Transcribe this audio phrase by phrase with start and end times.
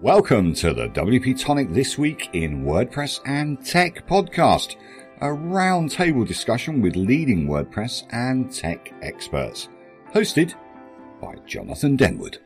[0.00, 4.76] Welcome to the WP Tonic This Week in WordPress and Tech podcast,
[5.20, 9.68] a roundtable discussion with leading WordPress and tech experts,
[10.14, 10.54] hosted
[11.20, 12.36] by Jonathan Denwood.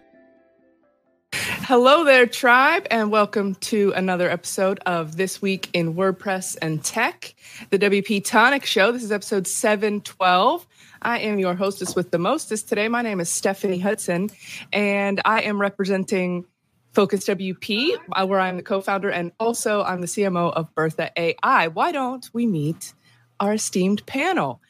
[1.35, 7.35] Hello there, tribe, and welcome to another episode of This Week in WordPress and Tech,
[7.69, 8.93] the WP Tonic Show.
[8.93, 10.67] This is episode 712.
[11.03, 12.89] I am your hostess with the mostest today.
[12.89, 14.31] My name is Stephanie Hudson,
[14.73, 16.47] and I am representing
[16.93, 21.11] Focus WP, uh, where I'm the co founder, and also I'm the CMO of Bertha
[21.17, 21.69] AI.
[21.69, 22.93] Why don't we meet
[23.41, 24.61] our esteemed panel?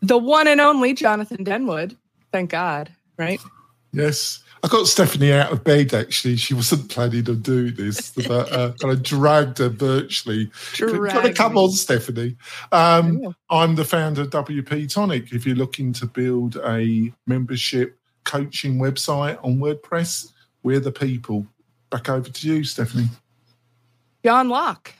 [0.00, 1.96] The one and only Jonathan Denwood.
[2.32, 3.40] Thank God, right?
[3.92, 4.42] Yes.
[4.62, 6.36] I got Stephanie out of bed actually.
[6.36, 10.50] She wasn't planning on doing this, but uh, I dragged her virtually.
[10.74, 12.36] Dragged come on, Stephanie.
[12.72, 15.32] Um, I'm the founder of WP Tonic.
[15.32, 20.32] If you're looking to build a membership coaching website on WordPress,
[20.68, 21.46] we're the people.
[21.88, 23.08] Back over to you, Stephanie.
[24.22, 24.92] John Locke.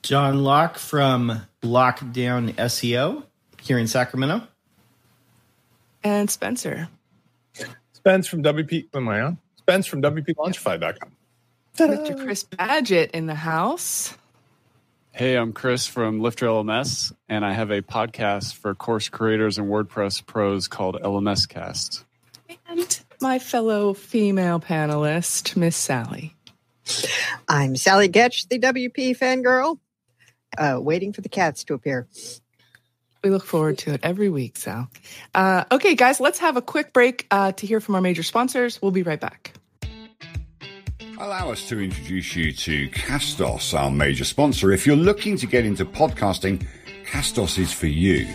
[0.00, 3.22] John Locke from Lockdown SEO
[3.60, 4.48] here in Sacramento.
[6.02, 6.88] And Spencer.
[7.92, 8.86] Spence from WP.
[8.94, 9.38] Am I on?
[9.58, 11.12] Spence from WPLaunchify.com.
[11.76, 12.24] Mr.
[12.24, 14.16] Chris Badgett in the house.
[15.12, 19.68] Hey, I'm Chris from Lifter LMS, and I have a podcast for course creators and
[19.68, 22.06] WordPress pros called LMS Cast.
[22.66, 26.34] And my fellow female panelist, Miss Sally.
[27.48, 29.78] I'm Sallie Goetsch, the WP fangirl,
[30.58, 32.06] uh, waiting for the cats to appear.
[33.22, 34.88] We look forward to it every week, Sal.
[35.34, 38.82] Uh, okay, guys, let's have a quick break uh, to hear from our major sponsors.
[38.82, 39.54] We'll be right back.
[41.18, 44.72] Allow us to introduce you to Castos, our major sponsor.
[44.72, 46.66] If you're looking to get into podcasting,
[47.06, 48.26] Castos is for you.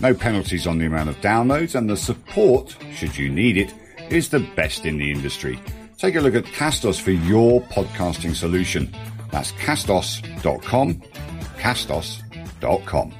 [0.00, 3.74] No penalties on the amount of downloads, and the support, should you need it,
[4.10, 5.58] is the best in the industry.
[5.98, 8.94] Take a look at Castos for your podcasting solution.
[9.30, 11.02] That's castos.com,
[11.58, 13.14] castos.com.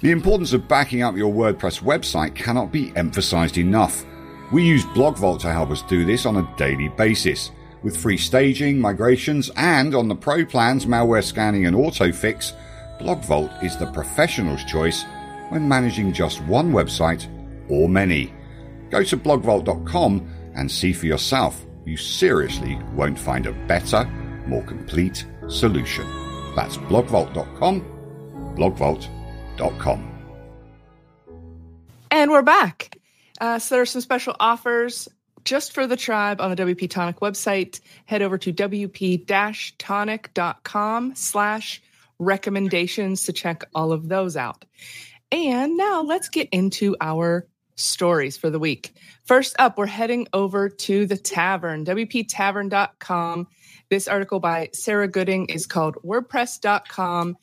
[0.00, 4.04] The importance of backing up your WordPress website cannot be emphasized enough.
[4.52, 7.50] We use BlogVault to help us do this on a daily basis.
[7.82, 12.52] With free staging, migrations, and on the pro plans, malware scanning and autofix,
[13.00, 15.04] BlogVault is the professional's choice
[15.48, 17.26] when managing just one website
[17.68, 18.32] or many.
[18.90, 21.64] Go to blogvault.com and see for yourself.
[21.84, 24.04] You seriously won't find a better,
[24.46, 26.06] more complete solution.
[26.54, 27.80] That's blogvault.com,
[28.56, 30.12] blogvault.com.
[32.10, 32.98] And we're back.
[33.40, 35.08] Uh, so there are some special offers
[35.44, 37.80] just for the tribe on the WP Tonic website.
[38.06, 41.82] Head over to wp-tonic.com slash
[42.18, 44.64] recommendations to check all of those out.
[45.30, 47.46] And now let's get into our
[47.76, 48.94] stories for the week.
[49.24, 53.46] First up, we're heading over to the tavern, wptavern.com.
[53.88, 57.36] This article by Sarah Gooding is called WordPress.com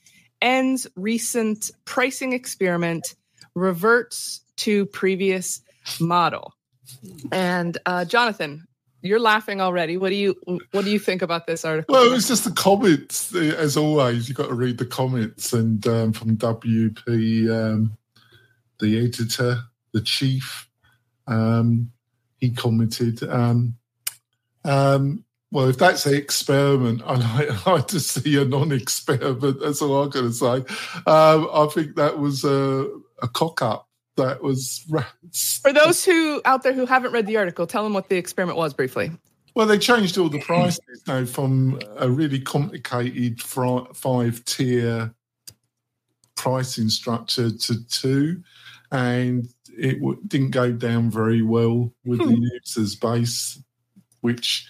[0.43, 3.15] ends recent pricing experiment,
[3.55, 5.61] reverts to previous
[5.99, 6.53] model.
[7.31, 8.67] And uh, Jonathan,
[9.01, 9.97] you're laughing already.
[9.97, 10.35] What do you
[10.71, 11.93] what do you think about this article?
[11.93, 13.33] Well, it's just the comments.
[13.33, 15.53] As always, you've got to read the comments.
[15.53, 17.97] And um, from WP, um,
[18.79, 20.69] the editor, the chief,
[21.27, 21.91] um,
[22.39, 23.75] he commented, um,
[24.65, 25.23] um,
[25.53, 29.59] well, if that's an experiment, I like, like to see a non-experiment.
[29.61, 30.55] That's all I'm going to say.
[31.05, 32.89] Um, I think that was a,
[33.21, 33.87] a cock up.
[34.15, 34.85] That was
[35.63, 37.65] for those who out there who haven't read the article.
[37.65, 39.11] Tell them what the experiment was briefly.
[39.55, 45.15] Well, they changed all the prices now from a really complicated five-tier
[46.35, 48.43] pricing structure to two,
[48.91, 52.43] and it w- didn't go down very well with the hmm.
[52.43, 53.61] users base,
[54.21, 54.67] which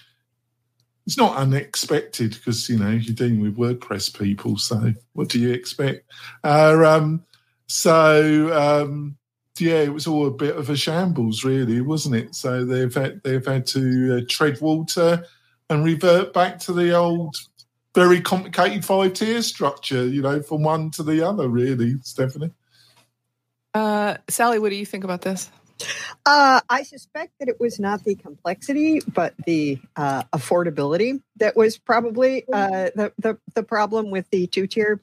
[1.06, 4.56] is not unexpected because you know you're dealing with WordPress people.
[4.56, 6.10] So what do you expect?
[6.42, 7.24] Uh, um,
[7.66, 9.16] so um,
[9.58, 12.34] yeah, it was all a bit of a shambles, really, wasn't it?
[12.34, 15.24] So they've had, they've had to uh, tread water
[15.70, 17.36] and revert back to the old,
[17.94, 20.06] very complicated five tier structure.
[20.06, 22.50] You know, from one to the other, really, Stephanie.
[23.74, 25.50] Uh, Sally, what do you think about this?
[26.24, 31.76] Uh, I suspect that it was not the complexity, but the uh, affordability that was
[31.76, 35.00] probably uh, the, the, the problem with the two tier.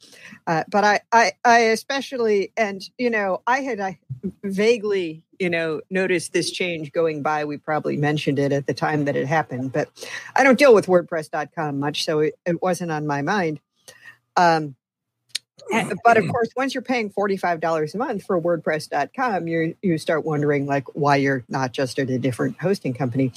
[0.48, 4.00] Uh, but I, I I especially and you know I had I
[4.44, 7.46] vaguely you know noticed this change going by.
[7.46, 9.90] We probably mentioned it at the time that it happened, but
[10.36, 13.60] I don't deal with WordPress.com much, so it, it wasn't on my mind.
[14.38, 14.76] Um,
[16.04, 20.66] but of course, once you're paying $45 a month for WordPress.com, you you start wondering
[20.66, 23.32] like why you're not just at a different hosting company.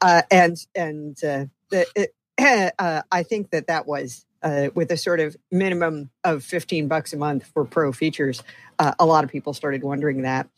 [0.00, 2.14] Uh, and and uh, the, it,
[2.78, 7.12] uh, I think that that was uh, with a sort of minimum of 15 bucks
[7.12, 8.42] a month for pro features.
[8.78, 10.48] Uh, a lot of people started wondering that.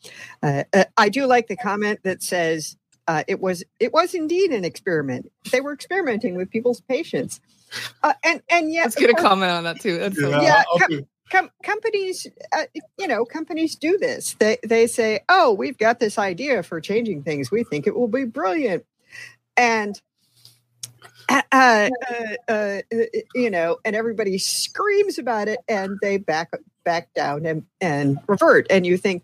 [0.43, 2.77] Uh, uh, I do like the comment that says
[3.09, 5.31] uh, it was it was indeed an experiment.
[5.51, 7.41] They were experimenting with people's patience,
[8.03, 9.97] uh, and and yet Let's get a comment on that too.
[9.97, 12.65] That's Yeah, Yeah, com- com- companies, uh,
[12.99, 14.35] you know, companies do this.
[14.35, 17.49] They they say, "Oh, we've got this idea for changing things.
[17.49, 18.85] We think it will be brilliant,"
[19.57, 19.99] and
[21.29, 21.89] uh, uh,
[22.47, 26.51] uh, uh, you know, and everybody screams about it, and they back
[26.83, 28.67] back down and and revert.
[28.69, 29.23] And you think,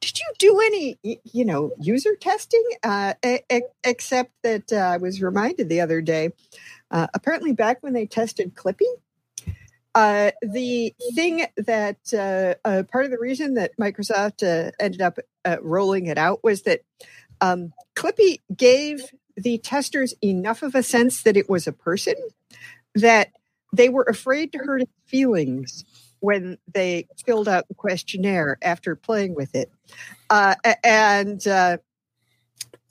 [0.00, 2.64] did you do any, you know, user testing?
[2.82, 6.30] Uh, e- except that uh, I was reminded the other day.
[6.90, 8.86] Uh, apparently, back when they tested Clippy,
[9.94, 15.18] uh, the thing that uh, uh, part of the reason that Microsoft uh, ended up
[15.44, 16.82] uh, rolling it out was that
[17.40, 19.02] um, Clippy gave
[19.36, 22.14] the testers enough of a sense that it was a person
[22.94, 23.32] that
[23.72, 25.84] they were afraid to hurt feelings
[26.20, 29.70] when they filled out the questionnaire after playing with it.
[30.30, 30.54] Uh,
[30.84, 31.78] and uh,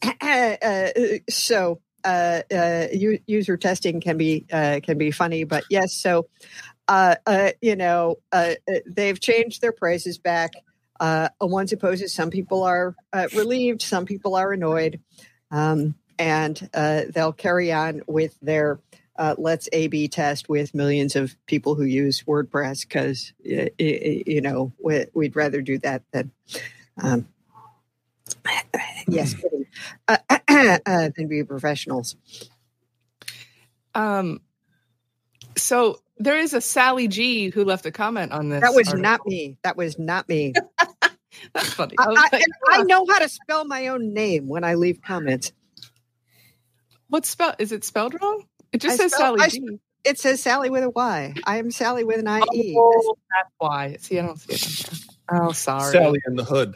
[0.22, 0.88] uh,
[1.30, 5.94] so uh, uh, u- user testing can be can be funny, but yes.
[5.94, 6.28] So
[7.62, 8.18] you know
[8.86, 10.54] they've changed their prices back.
[11.40, 12.96] One supposes some people are
[13.36, 15.00] relieved, some people are annoyed,
[15.52, 16.56] um, and
[17.14, 18.80] they'll carry on with their
[19.18, 25.06] uh, let's A/B test with millions of people who use WordPress because you know we,
[25.14, 26.32] we'd rather do that than.
[27.02, 27.28] Um,
[29.08, 29.66] yes, kidding.
[30.08, 30.18] Uh,
[30.86, 32.16] uh, than be professionals.
[33.96, 34.42] Um,
[35.56, 38.62] so there is a Sally G who left a comment on this.
[38.62, 39.02] That was article.
[39.02, 39.58] not me.
[39.64, 40.54] That was not me.
[41.54, 41.96] That's funny.
[42.00, 45.02] I, I I, like, I know how to spell my own name when I leave
[45.02, 45.52] comments.
[47.08, 47.56] what's spelled?
[47.60, 48.44] Is it spelled wrong?
[48.74, 49.80] It just I says spell- Sally I G.
[50.04, 51.34] It says Sally with a Y.
[51.44, 52.76] I am Sally with an IE.
[52.78, 53.98] Oh, that's why.
[54.00, 55.06] See, I don't see it.
[55.30, 56.76] Oh, sorry, Sally in the hood.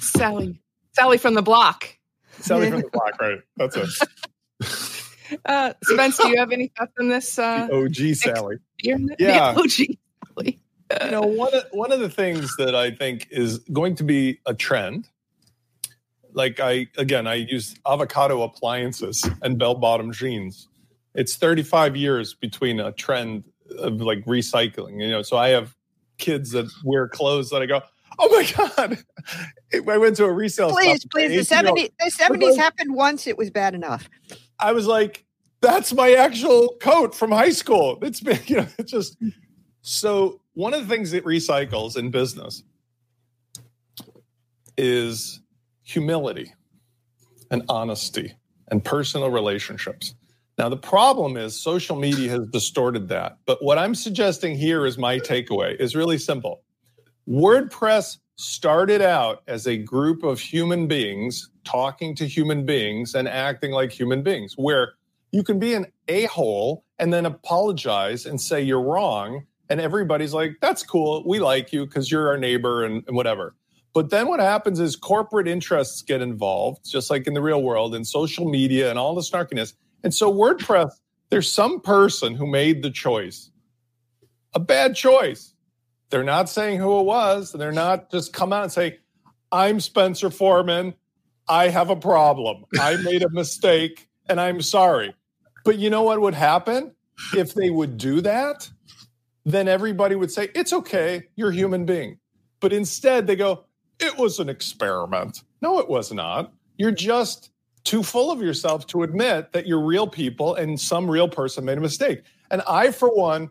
[0.00, 0.60] Sally.
[0.92, 1.96] Sally from the block.
[2.40, 3.38] Sally from the block, right?
[3.56, 3.88] That's it.
[5.44, 7.38] Uh, Spence, do you have any thoughts on this?
[7.38, 8.56] Uh, OG Sally.
[8.82, 9.52] you're Yeah.
[9.52, 9.70] the OG
[10.34, 10.58] Sally.
[11.04, 14.40] you know one of, one of the things that i think is going to be
[14.46, 15.06] a trend
[16.32, 20.68] like i again i use avocado appliances and bell bottom jeans
[21.18, 23.44] it's 35 years between a trend
[23.78, 25.74] of like recycling you know so i have
[26.16, 27.82] kids that wear clothes that i go
[28.18, 28.98] oh my god
[29.74, 31.28] i went to a resale Please, shop, please.
[31.28, 33.26] The 18-year-old seventy the seventies happened once.
[33.26, 34.08] It was bad enough.
[34.58, 35.24] I was like,
[35.60, 37.98] that's my actual coat from high school.
[38.02, 39.16] It's been, you know, it's just
[39.82, 42.62] so one of the things that recycles in business
[44.76, 45.40] is
[45.82, 46.54] humility
[47.50, 48.34] and honesty
[48.70, 50.14] and personal relationships.
[50.58, 53.38] Now, the problem is social media has distorted that.
[53.46, 56.62] But what I'm suggesting here is my takeaway is really simple.
[57.28, 63.70] WordPress started out as a group of human beings talking to human beings and acting
[63.70, 64.94] like human beings, where
[65.30, 69.44] you can be an a hole and then apologize and say you're wrong.
[69.70, 71.22] And everybody's like, that's cool.
[71.26, 73.54] We like you because you're our neighbor and, and whatever.
[73.92, 77.94] But then what happens is corporate interests get involved, just like in the real world,
[77.94, 79.74] in social media and all the snarkiness.
[80.04, 80.90] And so, WordPress,
[81.30, 83.50] there's some person who made the choice,
[84.54, 85.54] a bad choice.
[86.10, 87.52] They're not saying who it was.
[87.52, 88.98] and They're not just come out and say,
[89.52, 90.94] I'm Spencer Forman.
[91.48, 92.64] I have a problem.
[92.80, 95.14] I made a mistake and I'm sorry.
[95.64, 96.92] But you know what would happen
[97.34, 98.70] if they would do that?
[99.44, 101.24] Then everybody would say, It's okay.
[101.36, 102.18] You're a human being.
[102.60, 103.64] But instead, they go,
[103.98, 105.42] It was an experiment.
[105.60, 106.52] No, it was not.
[106.76, 107.50] You're just
[107.84, 111.78] too full of yourself to admit that you're real people and some real person made
[111.78, 112.22] a mistake.
[112.50, 113.50] And I, for one,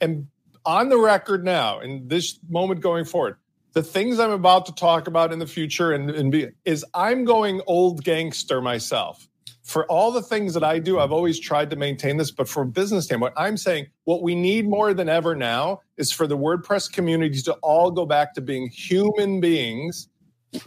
[0.00, 0.28] am
[0.64, 3.36] on the record now in this moment going forward.
[3.72, 7.24] The things I'm about to talk about in the future and, and be, is I'm
[7.24, 9.28] going old gangster myself.
[9.62, 12.68] For all the things that I do, I've always tried to maintain this, but from
[12.68, 16.36] a business standpoint, I'm saying what we need more than ever now is for the
[16.36, 20.08] WordPress community to all go back to being human beings,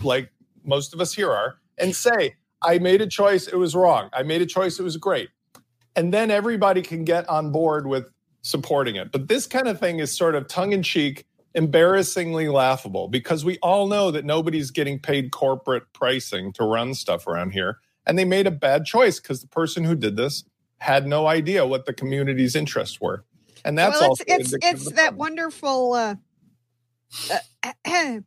[0.02, 0.32] like
[0.64, 4.10] most of us here are, and say, I made a choice, it was wrong.
[4.13, 5.29] I made a choice, it was great.
[5.96, 8.10] And then everybody can get on board with
[8.41, 9.12] supporting it.
[9.12, 13.58] But this kind of thing is sort of tongue in cheek, embarrassingly laughable because we
[13.60, 17.79] all know that nobody's getting paid corporate pricing to run stuff around here.
[18.05, 20.43] And they made a bad choice because the person who did this
[20.79, 23.24] had no idea what the community's interests were.
[23.63, 25.17] and that's well, it's it's, it's that problem.
[25.17, 25.93] wonderful.
[25.93, 26.15] Uh,
[27.32, 27.39] uh,
[27.86, 28.20] uh,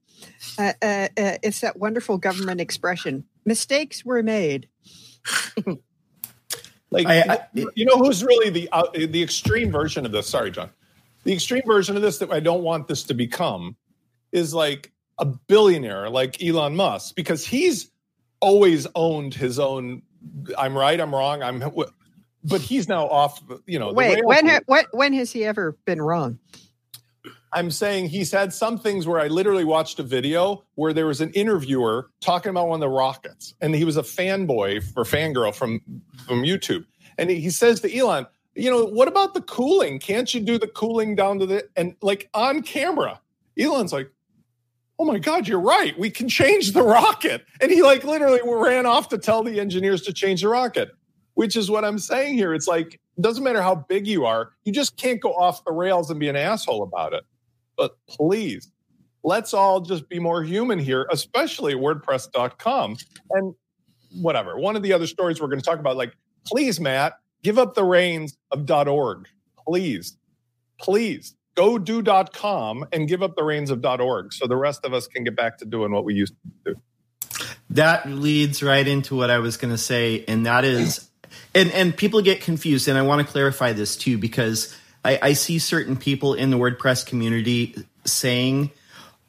[0.58, 1.08] uh, uh,
[1.42, 3.24] it's that wonderful government expression.
[3.46, 4.68] Mistakes were made.
[6.90, 7.20] Like I-
[7.56, 10.28] I- you know who's really the uh, the extreme version of this?
[10.28, 10.70] Sorry, John.
[11.24, 13.76] The extreme version of this that I don't want this to become
[14.30, 17.90] is like a billionaire like Elon Musk because he's
[18.40, 20.02] always owned his own.
[20.56, 20.98] I'm right.
[21.00, 21.42] I'm wrong.
[21.42, 21.62] I'm.
[22.44, 23.42] But he's now off.
[23.66, 23.92] You know.
[23.92, 24.54] Wait, rails when here.
[24.54, 26.38] ha- when when has he ever been wrong?
[27.56, 31.22] I'm saying he's had some things where I literally watched a video where there was
[31.22, 35.54] an interviewer talking about one of the rockets, and he was a fanboy or fangirl
[35.54, 35.80] from
[36.26, 36.84] from YouTube,
[37.16, 39.98] and he, says to Elon, "You know, what about the cooling?
[39.98, 43.22] Can't you do the cooling down to the and like on camera?"
[43.58, 44.10] Elon's like,
[44.98, 45.98] "Oh my God, you're right.
[45.98, 50.02] We can change the rocket," and he like literally ran off to tell the engineers
[50.02, 50.90] to change the rocket,
[51.32, 52.52] which is what I'm saying here.
[52.52, 56.10] It's like doesn't matter how big you are, you just can't go off the rails
[56.10, 57.24] and be an asshole about it
[57.76, 58.70] but please
[59.24, 62.96] let's all just be more human here especially wordpress.com
[63.30, 63.54] and
[64.12, 64.58] whatever.
[64.58, 66.16] One of the other stories we're going to talk about like
[66.46, 68.70] please matt give up the reins of.
[68.88, 69.28] org
[69.66, 70.16] please
[70.80, 73.84] please go do.com and give up the reins of.
[73.84, 76.74] org so the rest of us can get back to doing what we used to
[76.74, 76.80] do.
[77.70, 81.10] That leads right into what I was going to say, and that is,
[81.54, 84.74] and and people get confused, and I want to clarify this too because
[85.06, 88.72] I, I see certain people in the WordPress community saying,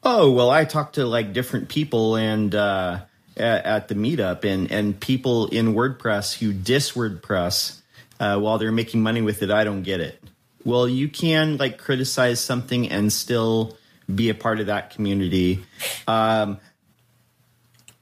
[0.02, 3.02] "Oh, well, I talked to like different people and uh,
[3.36, 7.80] at, at the meetup, and and people in WordPress who diss WordPress
[8.18, 9.52] uh, while they're making money with it.
[9.52, 10.20] I don't get it.
[10.64, 13.76] Well, you can like criticize something and still
[14.12, 15.64] be a part of that community.
[16.08, 16.58] Um,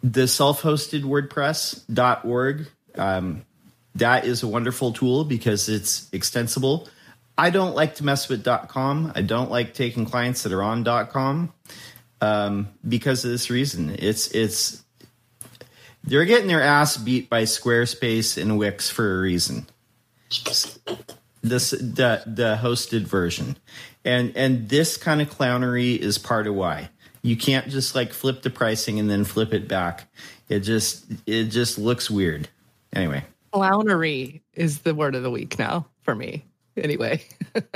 [0.03, 3.45] the self-hosted wordpress.org um,
[3.97, 6.89] that is a wonderful tool because it's extensible
[7.39, 10.85] i don't like to mess with com i don't like taking clients that are on
[10.85, 11.53] com
[12.21, 13.95] um, because of this reason.
[13.99, 14.83] It's it's
[16.05, 19.67] they're getting their ass beat by squarespace and wix for a reason.
[21.43, 23.57] This the the hosted version.
[24.05, 26.91] And and this kind of clownery is part of why.
[27.23, 30.09] You can't just like flip the pricing and then flip it back.
[30.49, 32.49] It just it just looks weird.
[32.93, 33.25] Anyway.
[33.53, 36.45] Clownery is the word of the week now for me.
[36.83, 37.23] Anyway,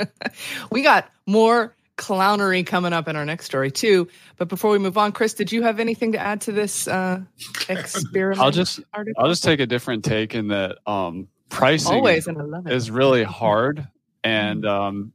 [0.71, 4.07] we got more clownery coming up in our next story too.
[4.37, 7.21] But before we move on, Chris, did you have anything to add to this uh,
[7.69, 8.41] experiment?
[8.41, 9.21] I'll just article?
[9.21, 12.73] I'll just take a different take in that um, pricing always, and I love it.
[12.73, 13.87] is really hard
[14.23, 15.13] and um,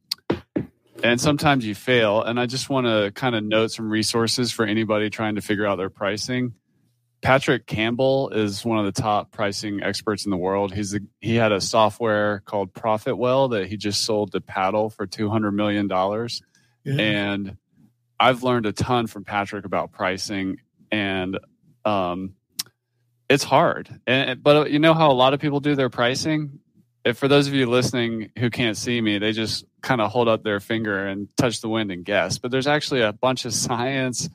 [1.03, 2.23] and sometimes you fail.
[2.23, 5.67] And I just want to kind of note some resources for anybody trying to figure
[5.67, 6.55] out their pricing.
[7.27, 10.73] Patrick Campbell is one of the top pricing experts in the world.
[10.73, 15.29] He's he had a software called ProfitWell that he just sold to Paddle for two
[15.29, 16.41] hundred million dollars.
[16.85, 17.01] Yeah.
[17.01, 17.57] And
[18.21, 20.61] I've learned a ton from Patrick about pricing,
[20.93, 21.41] and
[21.85, 22.35] um,
[23.29, 24.01] it's hard.
[24.07, 26.61] And but you know how a lot of people do their pricing.
[27.05, 30.29] If for those of you listening who can't see me, they just kind of hold
[30.29, 32.39] up their finger and touch the wind and guess.
[32.39, 34.29] But there's actually a bunch of science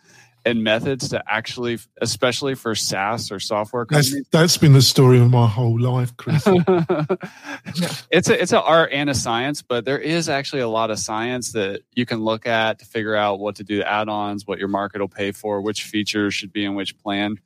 [0.43, 4.27] and methods to actually, especially for SaaS or software That's companies.
[4.31, 6.43] that's been the story of my whole life, Chris.
[8.12, 11.00] it's a it's an art and a science, but there is actually a lot of
[11.00, 14.57] science that you can look at to figure out what to do to add-ons, what
[14.57, 17.39] your market will pay for, which features should be in which plan.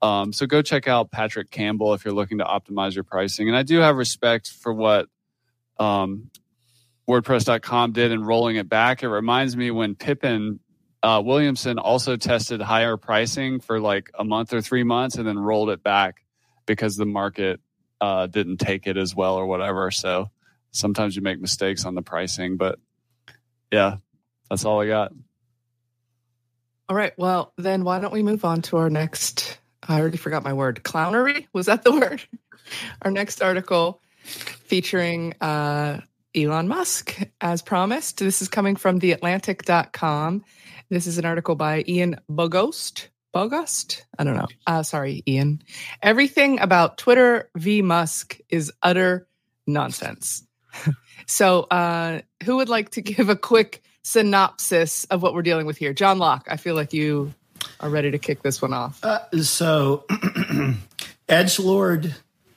[0.00, 3.48] Um, so go check out Patrick Campbell if you're looking to optimize your pricing.
[3.48, 5.08] And I do have respect for what
[5.78, 6.30] um,
[7.08, 9.02] WordPress.com did in rolling it back.
[9.02, 10.60] It reminds me when Pippin
[11.02, 15.38] uh, Williamson also tested higher pricing for like a month or three months and then
[15.38, 16.24] rolled it back
[16.66, 17.60] because the market
[18.00, 19.90] uh, didn't take it as well or whatever.
[19.90, 20.30] So
[20.70, 22.78] sometimes you make mistakes on the pricing, but
[23.70, 23.96] yeah,
[24.50, 25.12] that's all I got.
[26.88, 27.12] All right.
[27.18, 29.58] Well, then why don't we move on to our next?
[29.86, 30.82] I already forgot my word.
[30.82, 32.22] Clownery was that the word?
[33.02, 36.00] Our next article featuring uh,
[36.34, 38.18] Elon Musk, as promised.
[38.18, 40.44] This is coming from theatlantic.com.
[40.90, 43.08] This is an article by Ian Bogost.
[43.34, 44.02] Bogost?
[44.18, 44.46] I don't know.
[44.66, 45.60] Uh, sorry, Ian.
[46.02, 47.82] Everything about Twitter v.
[47.82, 49.28] Musk is utter
[49.66, 50.46] nonsense.
[51.26, 55.76] so, uh, who would like to give a quick synopsis of what we're dealing with
[55.76, 55.92] here?
[55.92, 57.34] John Locke, I feel like you
[57.80, 58.98] are ready to kick this one off.
[59.04, 60.06] Uh, so,
[61.28, 62.14] Edge Lord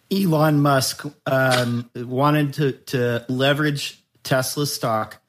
[0.09, 5.21] Elon Musk um, wanted to to leverage Tesla stock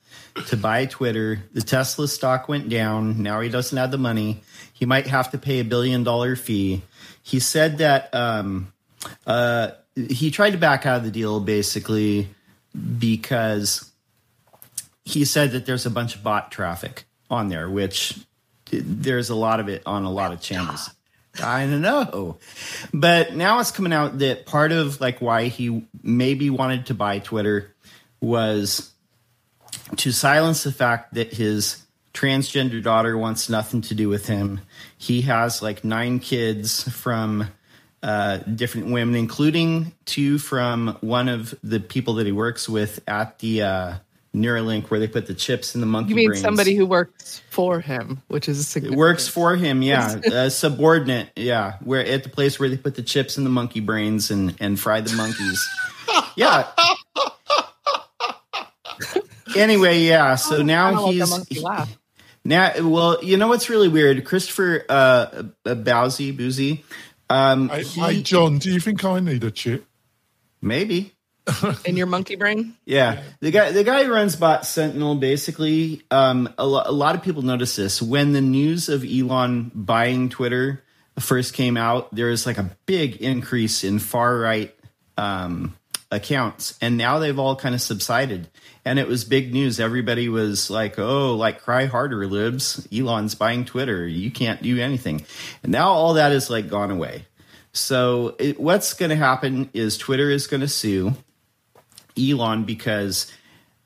[0.47, 1.43] to buy Twitter.
[1.53, 3.23] The Tesla stock went down.
[3.23, 4.43] Now he doesn't have the money.
[4.73, 6.83] He might have to pay a billion dollar fee.
[7.23, 8.73] He said that um,
[9.27, 12.29] uh, he tried to back out of the deal basically
[12.99, 13.91] because
[15.05, 18.19] he said that there's a bunch of bot traffic on there, which
[18.71, 20.91] there's a lot of it on a lot of channels.
[21.43, 22.39] I don't know.
[22.93, 27.19] But now it's coming out that part of like why he maybe wanted to buy
[27.19, 27.75] Twitter
[28.21, 28.92] was
[29.97, 31.83] to silence the fact that his
[32.15, 34.61] transgender daughter wants nothing to do with him.
[34.99, 37.49] He has like nine kids from
[38.03, 43.39] uh, different women, including two from one of the people that he works with at
[43.39, 43.95] the uh,
[44.35, 46.11] Neuralink, where they put the chips in the monkey.
[46.11, 46.43] You mean brains.
[46.43, 48.99] somebody who works for him, which is a significant.
[48.99, 50.17] works for him, yeah.
[50.25, 51.75] A subordinate, yeah.
[51.85, 54.81] Where at the place where they put the chips in the monkey brains and and
[54.81, 55.69] fry the monkeys.
[56.37, 56.67] yeah.
[59.57, 60.35] Anyway, yeah.
[60.37, 61.89] So I now don't let the he's monkey
[62.45, 62.73] now.
[62.83, 64.25] Well, you know what's really weird?
[64.25, 66.85] Christopher uh, uh Bowsy Bouzy.
[67.31, 69.87] Um, Hey, he- hey, John, do you think I need a chip?
[70.61, 71.13] maybe.
[71.85, 72.75] in your monkey brain.
[72.85, 76.03] Yeah, the guy the guy who runs Bot Sentinel basically.
[76.11, 80.29] Um, a, lo- a lot of people notice this when the news of Elon buying
[80.29, 80.85] Twitter
[81.19, 82.15] first came out.
[82.15, 84.73] There was like a big increase in far right
[85.19, 85.77] um,
[86.13, 88.49] accounts, and now they've all kind of subsided.
[88.85, 89.79] And it was big news.
[89.79, 92.87] Everybody was like, "Oh, like cry harder, libs!
[92.93, 94.07] Elon's buying Twitter.
[94.07, 95.25] You can't do anything."
[95.63, 97.27] And now all that is like gone away.
[97.73, 101.15] So it, what's going to happen is Twitter is going to sue
[102.19, 103.33] Elon because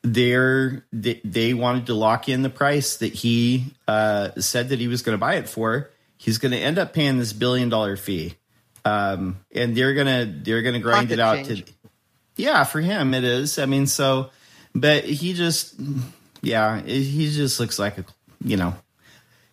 [0.03, 4.89] they're they, they wanted to lock in the price that he uh, said that he
[4.89, 5.91] was going to buy it for.
[6.17, 8.37] He's going to end up paying this billion dollar fee,
[8.85, 11.65] um, and they're gonna they're gonna grind Pocket it out change.
[11.65, 11.73] to.
[12.37, 13.59] Yeah, for him it is.
[13.59, 14.31] I mean, so,
[14.81, 15.75] but he just,
[16.43, 18.05] yeah, he just looks like a,
[18.45, 18.75] you know,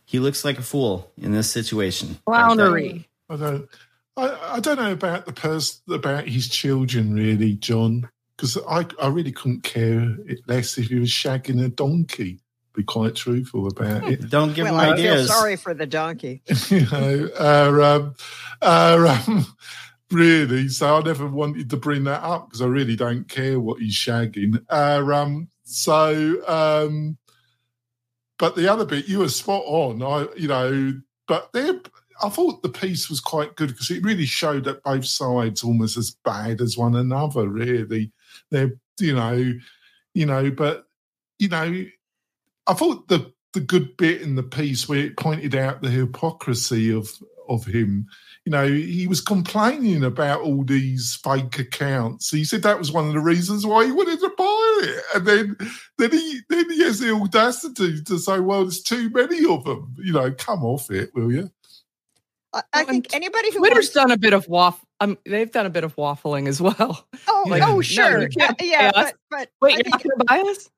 [0.06, 2.20] he looks like a fool in this situation.
[2.27, 3.06] Clownery.
[3.30, 3.70] I don't.
[4.15, 9.08] I, I don't know about the person about his children really, John, because I I
[9.08, 10.15] really couldn't care
[10.48, 12.39] less if he was shagging a donkey.
[12.74, 14.30] Be quite truthful about it.
[14.30, 15.27] Don't give well, him I ideas.
[15.27, 16.42] feel sorry for the donkey.
[16.70, 18.15] you know, uh, um,
[18.62, 19.46] uh, um,
[20.13, 20.70] really.
[20.70, 23.96] So I never wanted to bring that up because I really don't care what he's
[23.96, 24.63] shagging.
[24.70, 27.18] Uh, um, so, um,
[28.38, 30.01] but the other bit, you were spot on.
[30.01, 30.94] I, you know,
[31.27, 31.79] but there,
[32.22, 35.98] I thought the piece was quite good because it really showed that both sides almost
[35.98, 37.48] as bad as one another.
[37.48, 38.11] Really,
[38.50, 39.53] they're, you know,
[40.14, 40.85] you know, but
[41.40, 41.85] you know,
[42.68, 46.92] I thought the the good bit in the piece where it pointed out the hypocrisy
[46.94, 47.09] of
[47.48, 48.07] of him.
[48.46, 52.29] You know, he was complaining about all these fake accounts.
[52.29, 55.03] He said that was one of the reasons why he wanted to buy it.
[55.16, 55.58] And then
[55.98, 59.96] then he then he has the audacity to say, "Well, there's too many of them."
[59.98, 61.50] You know, come off it, will you?
[62.53, 64.84] I, I think and anybody who Twitter's wants, done a bit of waff.
[65.00, 67.08] Um, they've done a bit of waffling as well.
[67.27, 70.03] oh, like, oh, sure, you can't Uh, yeah, but but Wait, I you're think not
[70.03, 70.70] going to buy us?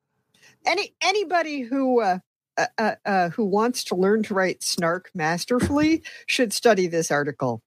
[0.65, 2.19] any anybody who uh,
[2.57, 7.61] uh, uh, uh, who wants to learn to write snark masterfully should study this article.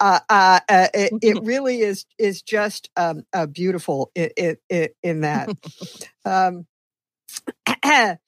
[0.00, 5.20] Uh, uh, uh, it, it really is is just um, uh, beautiful in, in, in
[5.20, 5.48] that.
[6.24, 6.66] um,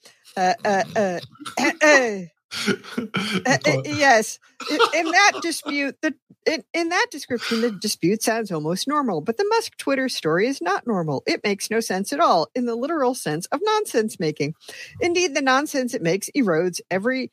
[2.69, 2.73] uh,
[3.47, 4.39] uh, yes,
[4.71, 6.15] in, in that dispute, the
[6.47, 10.63] in, in that description, the dispute sounds almost normal, but the Musk Twitter story is
[10.63, 11.25] not normal.
[11.27, 14.55] It makes no sense at all in the literal sense of nonsense making.
[15.01, 17.33] Indeed, the nonsense it makes erodes every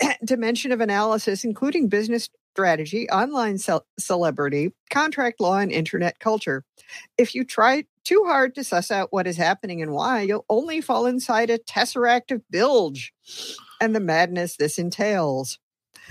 [0.24, 6.64] dimension of analysis, including business strategy, online ce- celebrity, contract law, and internet culture.
[7.18, 10.80] If you try too hard to suss out what is happening and why, you'll only
[10.80, 13.12] fall inside a tesseract of bilge
[13.80, 15.58] and the madness this entails.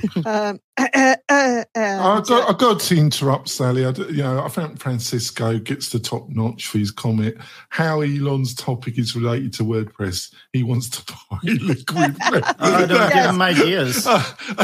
[0.26, 3.86] um, uh, uh, I've got, I've got to interrupt, Sally.
[3.86, 7.36] I, d- you know, I think Francisco gets the top notch for his comment.
[7.70, 10.34] How Elon's topic is related to WordPress.
[10.54, 12.16] He wants to buy liquid.
[12.62, 13.30] Oh, don't give Yes.
[13.34, 14.06] him ideas.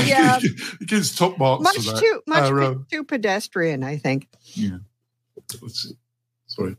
[0.08, 0.40] Yeah.
[0.40, 2.00] he gets top marks much for that.
[2.00, 4.28] too much Uh, pe- uh, too pedestrian, I think.
[4.54, 4.78] yeah.
[6.48, 6.78] Sorry.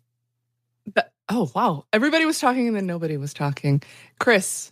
[0.95, 1.85] But, oh, wow.
[1.93, 3.83] Everybody was talking and then nobody was talking.
[4.19, 4.71] Chris,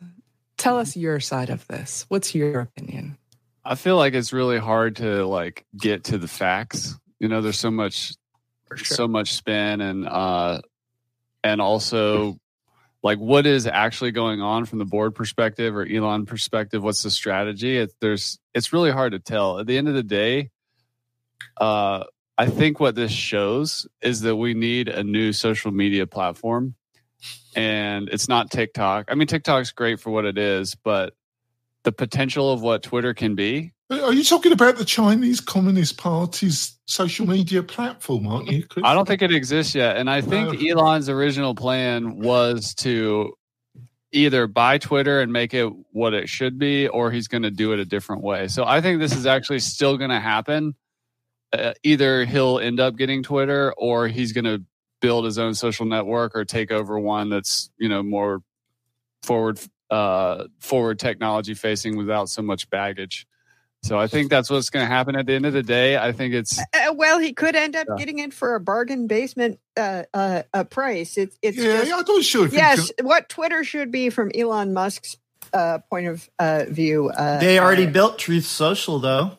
[0.57, 2.07] tell us your side of this.
[2.09, 3.19] What's your opinion?
[3.65, 6.95] I feel like it's really hard to like get to the facts.
[7.19, 8.15] You know, there's so much
[8.77, 8.97] sure.
[8.97, 10.61] so much spin and uh
[11.43, 12.39] and also
[13.03, 17.11] like what is actually going on from the board perspective or Elon perspective what's the
[17.11, 20.51] strategy it, there's it's really hard to tell at the end of the day
[21.59, 22.05] uh
[22.37, 26.75] I think what this shows is that we need a new social media platform
[27.57, 31.15] and it's not TikTok I mean TikTok's great for what it is but
[31.85, 36.79] the potential of what Twitter can be Are you talking about the Chinese Communist Party's
[36.87, 38.83] social media platform, aren't you, Chris?
[38.85, 39.97] I don't think it exists yet.
[39.99, 40.71] And I think No.
[40.71, 43.35] Elon's original plan was to
[44.13, 47.73] either buy Twitter and make it what it should be, or he's going to do
[47.73, 48.49] it a different way.
[48.49, 50.75] So I think this is actually still going to happen.
[51.53, 54.63] Uh, either he'll end up getting Twitter, or he's going to
[55.01, 58.43] build his own social network or take over one that's you know more
[59.23, 59.59] forward
[59.91, 63.27] uh, forward technology facing without so much baggage.
[63.83, 65.99] So I think that's what's going to happen at the end of the day.
[65.99, 67.97] I think it's Uh, well, he could end up Yeah.
[67.99, 71.19] getting it for a bargain basement uh, uh, a price.
[71.19, 74.73] It's it's yeah, just, I'm not sure yes, can- what Twitter should be from Elon
[74.73, 75.19] Musk's
[75.53, 77.11] uh, point of uh, view.
[77.11, 79.37] Uh, They already uh, built Truth Social, though.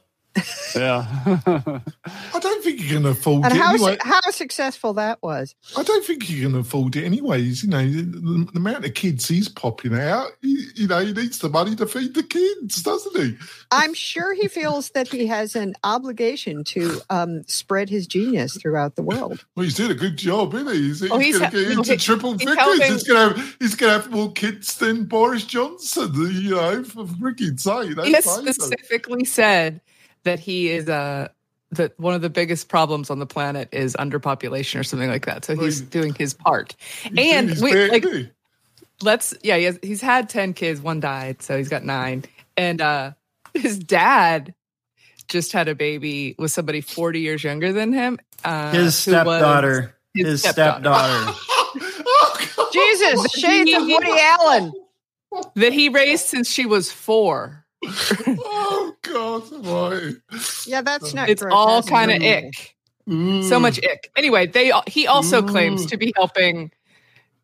[0.76, 1.06] Yeah.
[1.46, 3.94] I don't think you can afford and it how anyway.
[4.02, 5.56] su- how successful that was.
[5.78, 7.64] I don't think you can afford it anyways.
[7.64, 11.14] You know, the, the, the amount of kids he's popping out, he, you know, he
[11.14, 13.38] needs the money to feed the kids, doesn't he?
[13.72, 18.96] I'm sure he feels that he has an obligation to um, spread his genius throughout
[18.96, 19.46] the world.
[19.56, 20.82] Well, he's doing a good job, isn't he?
[20.82, 22.58] He's, Oh, he's he's going to get into he- triple he's figures.
[22.58, 26.12] helping- He's going to have he's to have more kids than Boris Johnson.
[26.16, 29.82] You know, for freaking sake, that's he has specifically said
[30.26, 31.30] that he is uh
[31.72, 35.44] that one of the biggest problems on the planet is underpopulation or something like that.
[35.46, 35.90] So he's Right.
[35.90, 36.76] doing his part.
[37.18, 38.32] And we- bit, like-
[39.02, 42.24] Let's yeah, he has, he's had 10 kids, one died, so he's got 9.
[42.56, 43.12] And uh
[43.54, 44.54] his dad
[45.28, 48.20] just had a baby with somebody 40 years younger than him.
[48.44, 49.96] Uh, His stepdaughter.
[50.14, 50.82] his His stepdaughter.
[50.84, 51.34] stepdaughter.
[52.08, 54.72] oh, Jesus, shades of Woody Allen.
[55.56, 57.65] that he raised since she was 4.
[57.90, 60.16] Oh God, right.
[60.66, 61.30] Yeah, that's not.
[61.30, 62.50] It's all kind of at all.
[62.50, 63.44] ick.
[63.44, 64.12] so much ick.
[64.16, 66.72] Anyway, they he also claims to be helping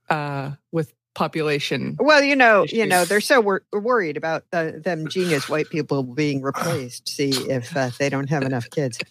[0.09, 1.97] uh with population.
[1.99, 6.03] Well, you know, you know, they're so wor- worried about uh, them genius white people
[6.03, 7.09] being replaced.
[7.09, 8.97] See if uh, they don't have enough kids.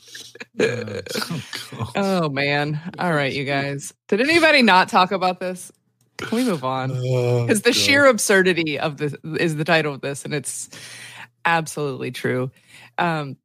[1.73, 2.81] Oh, Oh man.
[2.99, 3.95] All right, you guys.
[4.09, 5.71] Did anybody not talk about this?
[6.19, 6.91] Can we move on?
[6.93, 7.75] Oh, Because the God.
[7.77, 10.69] sheer absurdity of this is the title of this, and it's
[11.45, 12.51] absolutely true.
[12.99, 13.37] Um,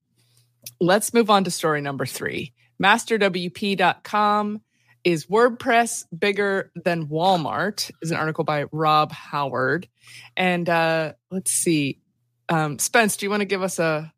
[0.80, 2.54] let's move on to story number three.
[2.82, 4.62] MasterWP.com
[5.04, 7.92] is WordPress bigger than Walmart?
[8.02, 9.88] Is an article by Rob Howard.
[10.36, 12.00] And uh, let's see.
[12.50, 14.12] Um, Spence, do you want to give us a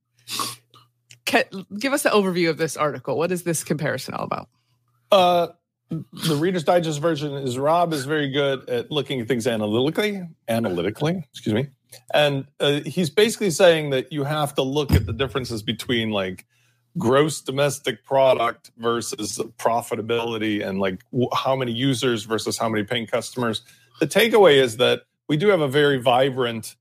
[1.25, 3.17] give us an overview of this article?
[3.17, 4.49] What is this comparison all about?
[5.11, 5.47] Uh,
[5.89, 11.25] the Reader's Digest version is Rob is very good at looking at things analytically, analytically,
[11.31, 11.67] excuse me.
[12.13, 16.45] And uh, he's basically saying that you have to look at the differences between like
[16.97, 23.07] gross domestic product versus profitability and like w- how many users versus how many paying
[23.07, 23.61] customers.
[23.99, 26.75] The takeaway is that we do have a very vibrant,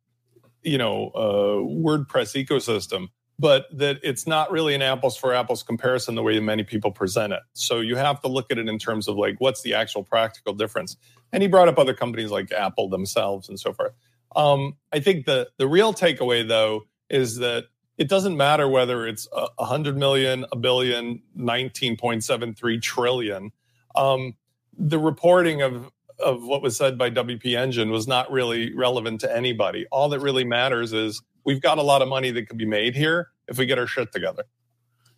[0.62, 6.14] you know, uh, WordPress ecosystem but that it's not really an apples for apples comparison
[6.14, 7.40] the way that many people present it.
[7.52, 10.54] So you have to look at it in terms of like what's the actual practical
[10.54, 10.96] difference.
[11.32, 13.92] And he brought up other companies like Apple themselves and so forth.
[14.36, 17.64] Um, I think the the real takeaway though is that
[17.98, 23.50] it doesn't matter whether it's a hundred million, a billion, nineteen point seven three trillion.
[23.94, 24.34] Um,
[24.78, 29.34] the reporting of of what was said by WP Engine was not really relevant to
[29.34, 29.86] anybody.
[29.90, 32.94] All that really matters is we've got a lot of money that could be made
[32.94, 34.44] here if we get our shit together.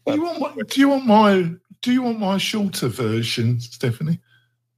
[0.06, 1.50] Do you want my, do you want my
[1.82, 4.20] do you want my shorter version, Stephanie?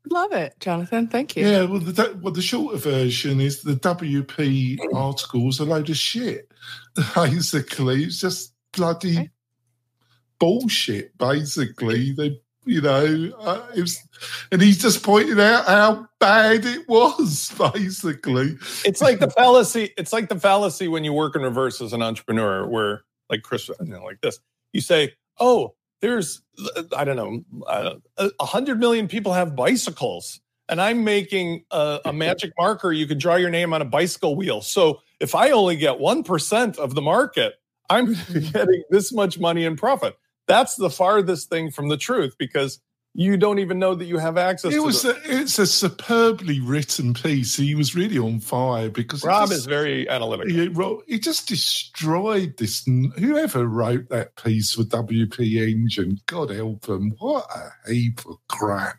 [0.08, 1.08] Love it, Jonathan.
[1.08, 1.46] Thank you.
[1.46, 6.50] Yeah, well, the well, the shorter version is the WP articles a load of shit.
[7.14, 9.30] Basically, it's just bloody Okay.
[10.38, 11.16] bullshit.
[11.18, 13.98] Basically, they, you know, uh, it was,
[14.50, 17.52] and he's just pointed out how bad it was.
[17.74, 19.92] Basically, It's like the fallacy.
[19.98, 23.68] It's like the fallacy when you work in reverse as an entrepreneur, where like Chris,
[23.68, 24.38] you know, like this,
[24.72, 26.42] you say, "Oh, there's,
[26.96, 27.94] I don't know, uh,
[28.38, 32.92] a hundred million people have bicycles." And I'm making a, a magic marker.
[32.92, 34.60] You can draw your name on a bicycle wheel.
[34.60, 37.54] So if I only get 1% of the market,
[37.90, 38.14] I'm
[38.52, 40.16] getting this much money in profit.
[40.46, 42.80] That's the farthest thing from the truth because
[43.14, 45.66] you don't even know that you have access it to was the, a, it's a
[45.66, 47.56] superbly written piece.
[47.56, 51.02] He was really on fire because Rob just- is very analytical.
[51.06, 52.84] He, he just destroyed this.
[53.18, 57.14] Whoever wrote that piece for WP Engine, God help them.
[57.18, 57.46] What
[57.86, 58.98] a heap of crap.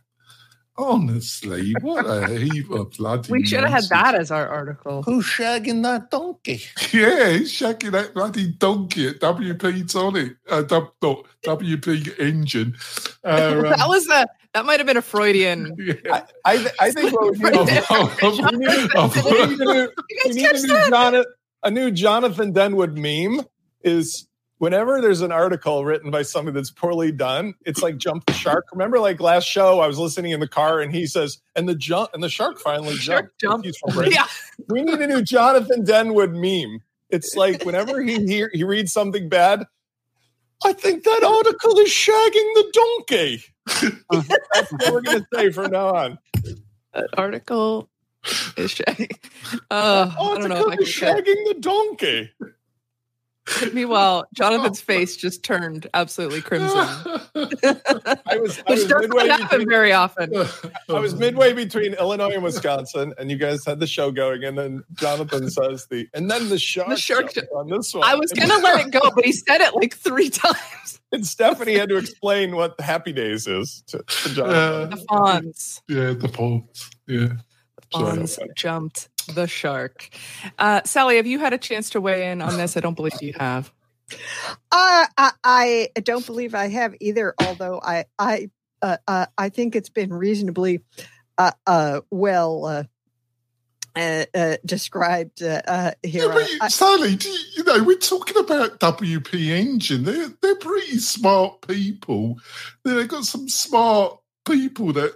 [0.77, 3.31] Honestly, what a heap of bloody.
[3.31, 5.03] We should have had that as our article.
[5.03, 6.61] Who's shagging that donkey?
[6.93, 12.75] Yeah, he's shagging that bloody donkey at WP Tonic, uh, w, WP Engine.
[13.23, 15.75] Uh, that um, was a that might have been a Freudian.
[15.79, 16.23] yeah.
[16.45, 19.73] I, th- I think what we need, Of- of- we need, we need a new,
[19.73, 20.89] You we need a new?
[20.89, 21.25] Jonathan,
[21.63, 23.45] a new Jonathan Denwood meme
[23.83, 24.27] is
[24.61, 28.65] whenever there's an article written by somebody that's poorly done, it's like jump the shark.
[28.71, 31.73] Remember, like last show, I was listening in the car and he says, and the
[31.73, 33.63] jump and the shark finally Shark jumped.
[33.63, 33.65] jump.
[33.65, 34.13] He's from Britain.
[34.13, 34.27] Yeah.
[34.69, 36.83] We need a new Jonathan Denwood meme.
[37.09, 39.65] It's like whenever he hear, he reads something bad,
[40.63, 43.43] I think that article is shagging the donkey.
[44.53, 46.19] That's what we're gonna say from now on.
[46.93, 47.89] That article
[48.57, 49.09] is shaggy.
[49.71, 52.31] Uh, I don't know if I can shagging the donkey.
[53.73, 59.47] Meanwhile, Jonathan's oh, face just turned absolutely crimson, I was, I which was doesn't happen
[59.47, 60.31] between, very often.
[60.89, 64.57] I was midway between Illinois and Wisconsin, and you guys had the show going, and
[64.57, 68.03] then Jonathan says the, and then the shark, shark jumped on this one.
[68.03, 70.99] I was gonna let it go, but he said it like three times.
[71.11, 74.89] And Stephanie had to explain what the Happy Days is to, to uh, Jonathan.
[74.89, 76.89] The Fonz, yeah, the pawns.
[77.07, 77.27] Yeah.
[77.75, 80.09] The Fonz jumped the shark.
[80.59, 82.77] Uh, Sally, have you had a chance to weigh in on this?
[82.77, 83.71] I don't believe you have.
[84.71, 87.33] Uh, I, I don't believe I have either.
[87.39, 88.49] Although I I
[88.81, 90.81] uh, uh, I think it's been reasonably
[91.37, 92.83] uh, uh, well uh,
[93.95, 96.27] uh, uh, described uh, uh, here.
[96.27, 100.03] Yeah, but you- I- Sally, do you, you know, we're talking about WP Engine.
[100.03, 102.37] They're they're pretty smart people.
[102.83, 105.13] They've got some smart people that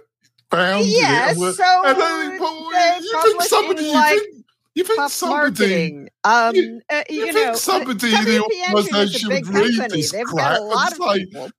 [0.50, 1.42] founded Yes, it.
[1.42, 5.10] and so and they- but they're you think somebody, publishing, you like, think, you think
[5.10, 6.08] somebody.
[6.24, 8.42] Um, you- uh, you you, think somebody uh, in the
[8.74, 10.00] organisation would read company.
[10.02, 11.50] this They've crap got a lot and say.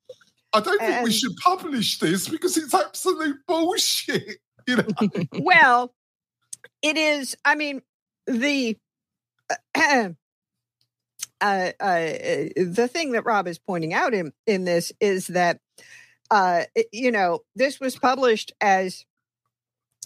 [0.54, 4.38] I don't think we should publish this because it's absolute bullshit.
[4.68, 4.84] You know,
[5.40, 5.94] well,
[6.82, 7.38] it is.
[7.46, 7.82] I mean,
[8.26, 8.76] the
[9.76, 10.10] uh,
[11.42, 15.60] uh, the thing that Rob is pointing out in in this is that
[16.32, 19.06] uh, it- you know this was published as.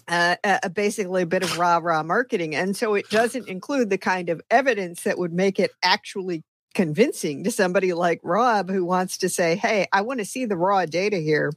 [0.08, 3.96] Uh, uh, basically a bit of rah rah marketing, and so it doesn't include the
[3.96, 6.42] kind of evidence that would make it actually
[6.74, 10.56] convincing to somebody like Rob who wants to say, "Hey, I want to see the
[10.56, 11.52] raw data here,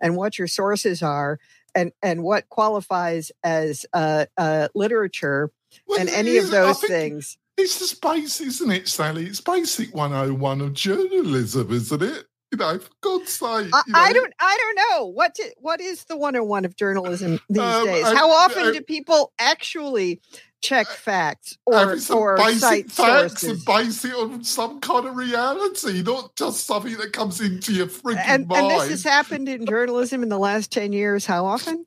[0.00, 1.38] and what your sources are,
[1.72, 5.52] and and what qualifies as uh, uh, literature
[5.86, 7.38] Well, and any of those things.
[7.56, 9.26] It's just basic, isn't it, Sally?
[9.26, 12.26] It's basic 101 of journalism, isn't it?
[12.54, 13.68] You know, for God's sake.
[13.72, 14.32] I, you I don't.
[14.38, 15.34] I don't know what.
[15.34, 18.04] To, what is the one on one of journalism these Um, days?
[18.04, 20.20] I- How often I- do people actually
[20.62, 23.42] check facts or or basic facts sources?
[23.50, 27.86] and base it on some kind of reality, not just something that comes into your
[27.88, 28.66] freaking And, mind.
[28.66, 31.26] and this has happened in journalism in the last ten years.
[31.26, 31.84] How often?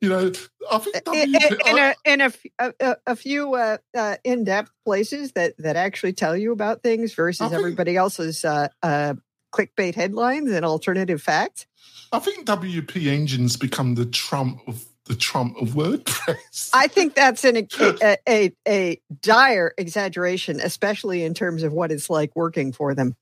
[0.00, 0.32] you know,
[0.68, 3.76] I think in, WP in, in a in a, f- a- a- a few uh,
[3.96, 8.44] uh, in depth places that that actually tell you about things versus think- everybody else's
[8.44, 9.14] uh, uh,
[9.52, 11.66] clickbait headlines and alternative facts.
[12.12, 16.70] I think WP Engine's become the Trump of the Trump of WordPress.
[16.72, 22.08] I think that's an, a, a a dire exaggeration, especially in terms of what it's
[22.10, 23.16] like working for them.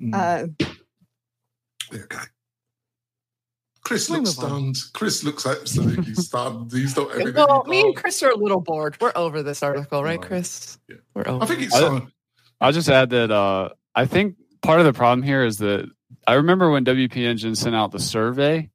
[0.00, 0.14] Mm,
[0.62, 0.66] Uh,
[1.94, 2.18] okay.
[3.84, 4.74] Chris We looks move on.
[4.74, 4.92] stunned.
[4.94, 6.72] Chris looks absolutely stunned.
[6.72, 7.96] He's not having Well, any me and.
[7.96, 8.96] Chris are a little bored.
[9.00, 10.26] We're over this article, right, Right.
[10.26, 10.78] Chris?
[10.88, 10.96] Yeah.
[11.14, 11.44] We're over.
[11.44, 12.00] I think it's I- uh,
[12.60, 14.36] I'll just add that uh, I think
[14.66, 15.88] part of the problem here is that
[16.26, 18.68] I remember when WP Engine sent out the survey.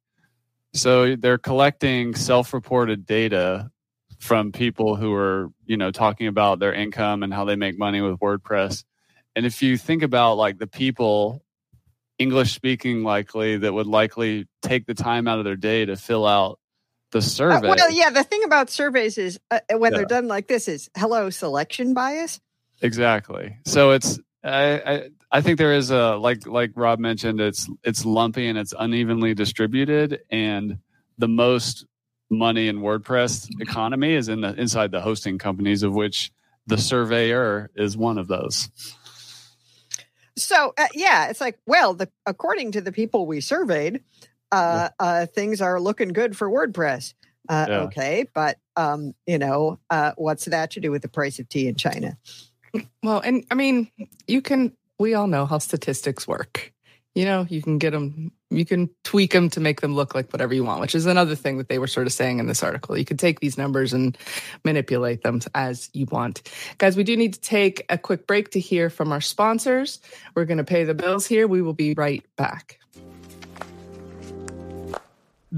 [0.74, 3.70] So they're collecting self-reported data
[4.18, 8.00] from people who are, you know, talking about their income and how they make money
[8.00, 8.84] with WordPress.
[9.36, 11.44] And if you think about like the people
[12.18, 16.26] English speaking likely that would likely take the time out of their day to fill
[16.26, 16.58] out
[17.10, 17.68] the uh, survey.
[17.68, 18.08] well, yeah.
[18.10, 19.98] The thing about surveys is uh, when Yeah.
[19.98, 22.40] they're done like this is hello selection bias.
[22.80, 23.58] Exactly.
[23.66, 28.04] So it's I, I I think there is a like like Rob mentioned it's it's
[28.04, 30.78] lumpy and it's unevenly distributed and
[31.16, 31.86] the most
[32.30, 36.32] money in WordPress economy is in the inside the hosting companies of which
[36.66, 38.68] the surveyor is one of those.
[40.36, 44.02] So uh, yeah, it's like well, the according to the people we surveyed,
[44.50, 47.14] uh, uh, things are looking good for WordPress.
[47.48, 47.80] Uh, Yeah.
[47.80, 51.68] Okay, but um, you know, uh, what's that to do with the price of tea
[51.68, 52.16] in China?
[53.02, 53.90] Well, and I mean,
[54.26, 56.72] you can, we all know how statistics work.
[57.14, 60.32] You know, you can get them, you can tweak them to make them look like
[60.32, 62.62] whatever you want, which is another thing that they were sort of saying in this
[62.62, 62.96] article.
[62.96, 64.16] You could take these numbers and
[64.64, 66.48] manipulate them as you want.
[66.78, 70.00] Guys, we do need to take a quick break to hear from our sponsors.
[70.34, 71.46] We're going to pay the bills here.
[71.46, 72.78] We will be right back.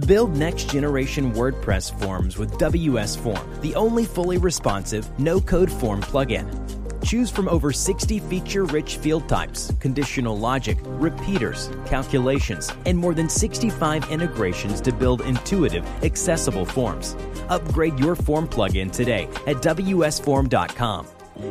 [0.07, 6.03] Build next generation WordPress forms with WS Form, the only fully responsive, no code form
[6.03, 6.84] plugin.
[7.05, 13.29] Choose from over 60 feature rich field types, conditional logic, repeaters, calculations, and more than
[13.29, 17.15] 65 integrations to build intuitive, accessible forms.
[17.51, 21.07] Upgrade your form plugin today at WSForm.com.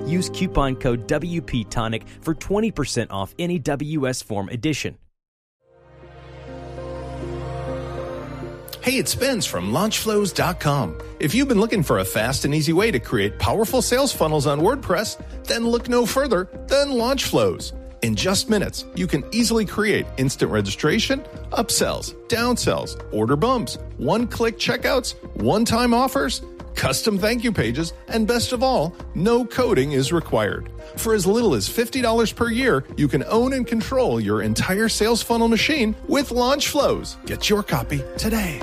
[0.08, 4.98] Use coupon code WPTonic for 20% off any WS Form edition.
[8.84, 10.98] Hey, it's Spence from launchflows.com.
[11.22, 14.46] If you've been looking for a fast and easy way to create powerful sales funnels
[14.46, 17.72] on WordPress, then look no further than Launchflows.
[18.02, 21.22] In just minutes, you can easily create instant registration,
[21.54, 26.42] upsells, downsells, order bumps, one click checkouts, one time offers,
[26.76, 30.70] custom thank you pages, and best of all, no coding is required.
[30.98, 35.22] For as little as $50 per year, you can own and control your entire sales
[35.22, 37.24] funnel machine with Launchflows.
[37.26, 38.60] Get your copy today.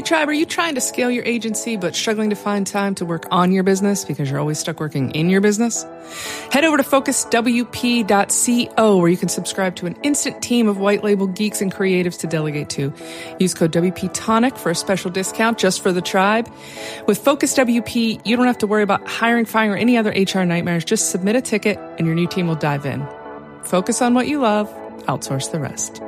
[0.00, 3.04] Hey, Tribe, are you trying to scale your agency but struggling to find time to
[3.04, 5.84] work on your business because you're always stuck working in your business?
[6.50, 7.36] Head over to focuswp.co
[8.96, 12.26] where you can subscribe to an instant team of white label geeks and creatives to
[12.26, 12.94] delegate to.
[13.38, 16.50] Use code WPTonic for a special discount just for the tribe.
[17.06, 20.46] With Focus WP, you don't have to worry about hiring, firing, or any other HR
[20.46, 20.86] nightmares.
[20.86, 23.06] Just submit a ticket and your new team will dive in.
[23.64, 24.66] Focus on what you love,
[25.08, 26.00] outsource the rest.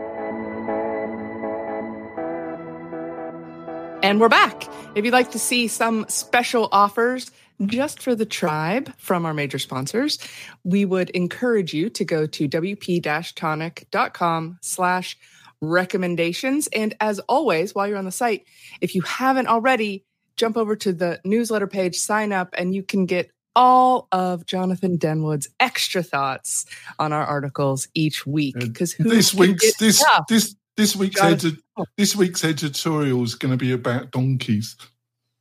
[4.02, 4.68] And we're back.
[4.96, 7.30] If you'd like to see some special offers
[7.66, 10.18] just for the tribe from our major sponsors,
[10.64, 15.16] we would encourage you to go to wp-tonic.com slash
[15.60, 16.66] recommendations.
[16.68, 18.44] And as always, while you're on the site,
[18.80, 20.04] if you haven't already,
[20.36, 24.98] jump over to the newsletter page, sign up, and you can get all of Jonathan
[24.98, 26.66] Denwood's extra thoughts
[26.98, 28.56] on our articles each week.
[28.58, 33.56] Because this week's this this this week's Jonathan- edi- this week's editorial is going to
[33.56, 34.76] be about donkeys.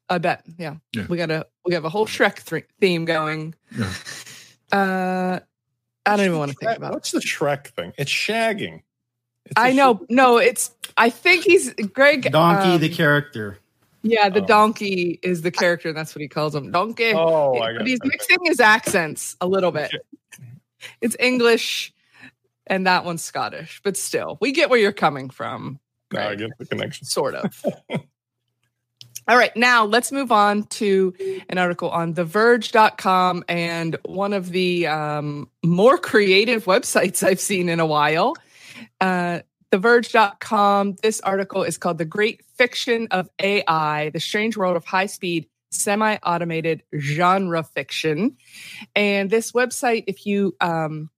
[0.10, 0.43] I bet.
[0.58, 0.75] Yeah.
[0.95, 1.06] Yeah.
[1.10, 3.56] We got a we have a whole Shrek th- theme going.
[3.77, 3.91] Yeah.
[4.71, 5.39] Uh
[6.06, 6.93] I don't even want to think about it.
[6.95, 7.93] What's the Shrek thing?
[7.97, 8.82] It's shagging.
[9.45, 10.06] It's I a know.
[10.10, 13.58] No, it's I think he's Greg Donkey, um, the character.
[14.04, 14.45] Yeah, the Oh.
[14.45, 16.71] donkey is the character, and that's what he calls him.
[16.71, 17.13] Donkey.
[17.13, 18.10] Oh, I but he's okay.
[18.10, 19.91] mixing his accents a little bit.
[21.01, 21.93] It's English
[22.67, 25.80] and that one's Scottish, but still, we get where you're coming from.
[26.12, 27.06] Now I get the connection.
[27.06, 27.65] sort of.
[29.28, 31.13] All right, now let's move on to
[31.47, 37.80] an article on TheVerge.com and one of the um, more creative websites I've seen in
[37.80, 38.36] a while.
[39.00, 40.95] Uh, TheVerge.com.
[41.02, 45.47] This article is called "The Great Fiction of AI: The Strange World of High Speed."
[45.74, 48.36] Semi-automated genre fiction,
[48.93, 51.10] and this website, if you um,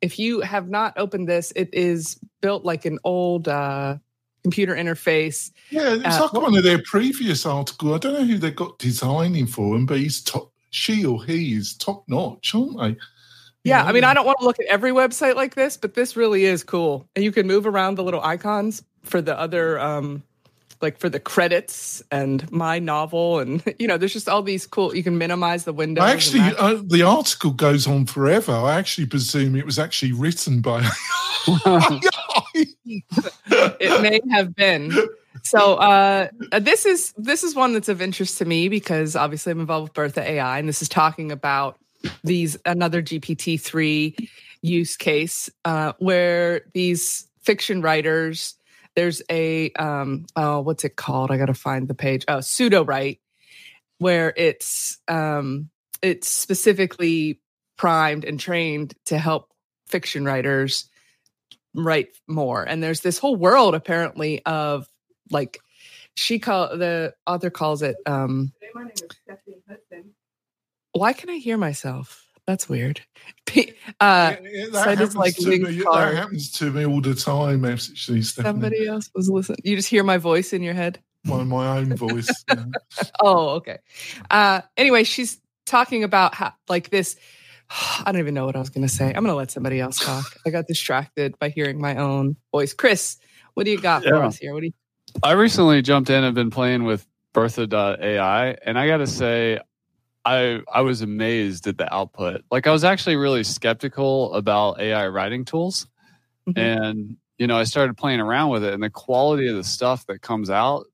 [0.00, 3.96] if you have not opened this, it is built like an old uh,
[4.42, 5.50] computer interface.
[5.70, 7.94] Yeah, it's Uh, like one of their previous articles.
[7.94, 10.52] I don't know who they got designing for him, but he's top.
[10.70, 12.96] She or he is top notch, aren't they?
[13.64, 16.16] Yeah, I mean, I don't want to look at every website like this, but this
[16.16, 17.08] really is cool.
[17.16, 20.22] And you can move around the little icons for the other, um,
[20.80, 24.94] like for the credits and my novel, and you know, there's just all these cool.
[24.94, 28.52] You can minimize the window I actually, uh, the article goes on forever.
[28.52, 30.88] I actually presume it was actually written by.
[32.54, 34.92] it may have been.
[35.42, 39.60] So uh, this is this is one that's of interest to me because obviously I'm
[39.60, 41.78] involved with Bertha AI, and this is talking about
[42.24, 44.16] these another GPT three
[44.62, 48.54] use case uh, where these fiction writers.
[48.96, 51.30] There's a um, oh, what's it called?
[51.30, 52.24] I got to find the page.
[52.26, 53.20] Oh, Sudowrite,
[53.98, 55.70] where it's um,
[56.02, 57.40] it's specifically
[57.76, 59.52] primed and trained to help
[59.86, 60.88] fiction writers
[61.74, 62.64] write more.
[62.64, 64.88] And there's this whole world apparently of
[65.30, 65.58] like
[66.14, 68.52] she call the author calls it um
[70.92, 72.25] why can I hear myself?
[72.46, 73.00] That's weird.
[73.46, 77.00] P- uh Yeah, yeah, so that, happens like, to me, that happens to me all
[77.00, 78.52] the time, actually, Stephanie.
[78.52, 79.58] somebody else was listening.
[79.64, 81.00] You just hear my voice in your head.
[81.24, 82.44] My, my own voice.
[82.48, 82.64] yeah.
[83.20, 83.78] Oh, okay.
[84.30, 87.16] Uh anyway, she's talking about how like this
[88.04, 89.06] I don't even know what I was going to say.
[89.06, 90.36] I'm going to let somebody else talk.
[90.46, 92.72] I got distracted by hearing my own voice.
[92.72, 93.16] Chris,
[93.54, 94.54] what do you got for us here?
[94.54, 94.72] What do you
[95.22, 99.60] I recently jumped in and been playing with Bertha.ai, and I got to say,
[100.26, 102.42] I I was amazed at the output.
[102.50, 105.86] Like I was actually really skeptical about AI writing tools,
[106.48, 106.58] Mhm.
[106.58, 110.04] and you know I started playing around with it, and the quality of the stuff
[110.06, 110.86] that comes out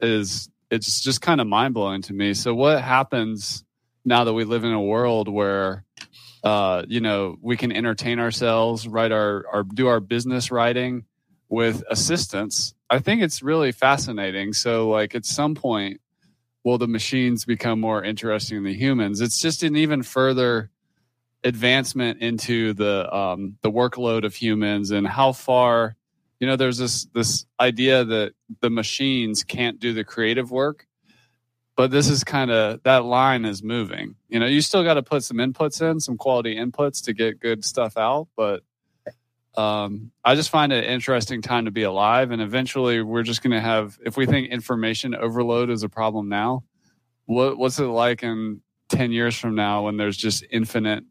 [0.00, 2.34] is it's just kind of mind blowing to me.
[2.34, 3.64] So what happens
[4.04, 5.84] now that we live in a world where
[6.44, 11.04] uh, you know we can entertain ourselves, write our, our do our business writing
[11.48, 12.74] with assistance?
[12.90, 14.52] I think it's really fascinating.
[14.52, 16.00] So like at some point,
[16.64, 19.20] will the machines become more interesting than humans?
[19.20, 20.70] It's just an even further
[21.42, 25.96] advancement into the um, the workload of humans and how far
[26.38, 30.86] you know there's this this idea that the machines can't do the creative work
[31.80, 34.14] but this is kind of that line is moving.
[34.28, 37.40] You know, you still got to put some inputs in, some quality inputs to get
[37.40, 38.62] good stuff out, but
[39.56, 42.30] um, I just find it an interesting time to be alive.
[42.30, 46.28] And eventually, we're just going to have, if we think information overload is a problem
[46.28, 46.64] now,
[47.26, 51.04] what, what's it like in 10 years from now when there's just infinite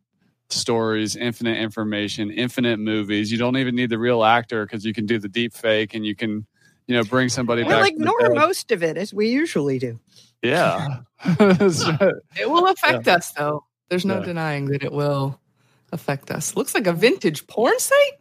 [0.50, 3.32] stories, infinite information, infinite movies?
[3.32, 6.06] You don't even need the real actor because you can do the deep fake and
[6.06, 6.46] you can,
[6.88, 7.92] you know, bring somebody We'll back.
[7.94, 10.00] from the ignore most of it as we usually do.
[10.42, 11.00] Yeah.
[11.26, 13.66] It will affect us, though.
[13.90, 14.26] There's no Yeah.
[14.26, 15.40] denying that it will
[15.92, 16.56] affect us.
[16.56, 18.14] Looks like a vintage porn site.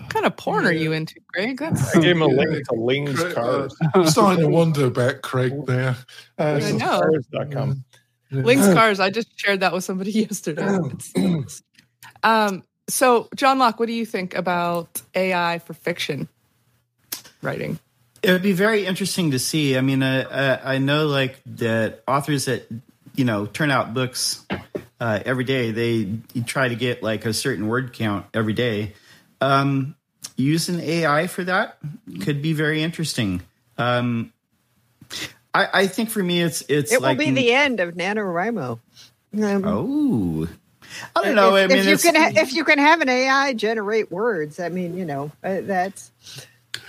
[0.00, 1.58] What kind of porn are you into, Greg?
[1.60, 3.76] That's I gave him a link to Ling's Craig, Cars.
[3.82, 5.96] uh, I'm starting to wonder about Craig now.
[6.38, 7.00] Uh, I know.
[7.00, 7.84] Cars.com.
[8.30, 9.00] Ling's Cars.
[9.00, 10.78] I just shared that with somebody yesterday.
[12.22, 16.28] Um, so, John Locke, what do you think about AI for fiction
[17.42, 17.78] writing?
[18.22, 19.76] It would be very interesting to see.
[19.76, 22.66] I mean, uh, uh, I know like that authors that
[23.14, 24.44] you know turn out books
[25.00, 25.70] uh, every day.
[25.70, 28.94] They try to get like a certain word count every day.
[29.40, 29.94] Um,
[30.36, 31.78] using AI for that
[32.22, 33.42] could be very interesting.
[33.76, 34.32] Um,
[35.54, 38.78] I, I think for me, it's it's It like will be the end of NaNoWriMo.
[39.34, 40.48] Um, oh.
[41.14, 41.54] I don't know.
[41.56, 44.58] If, I mean, if you can, ha- if you can have an AI generate words,
[44.58, 46.10] I mean, you know, uh, that's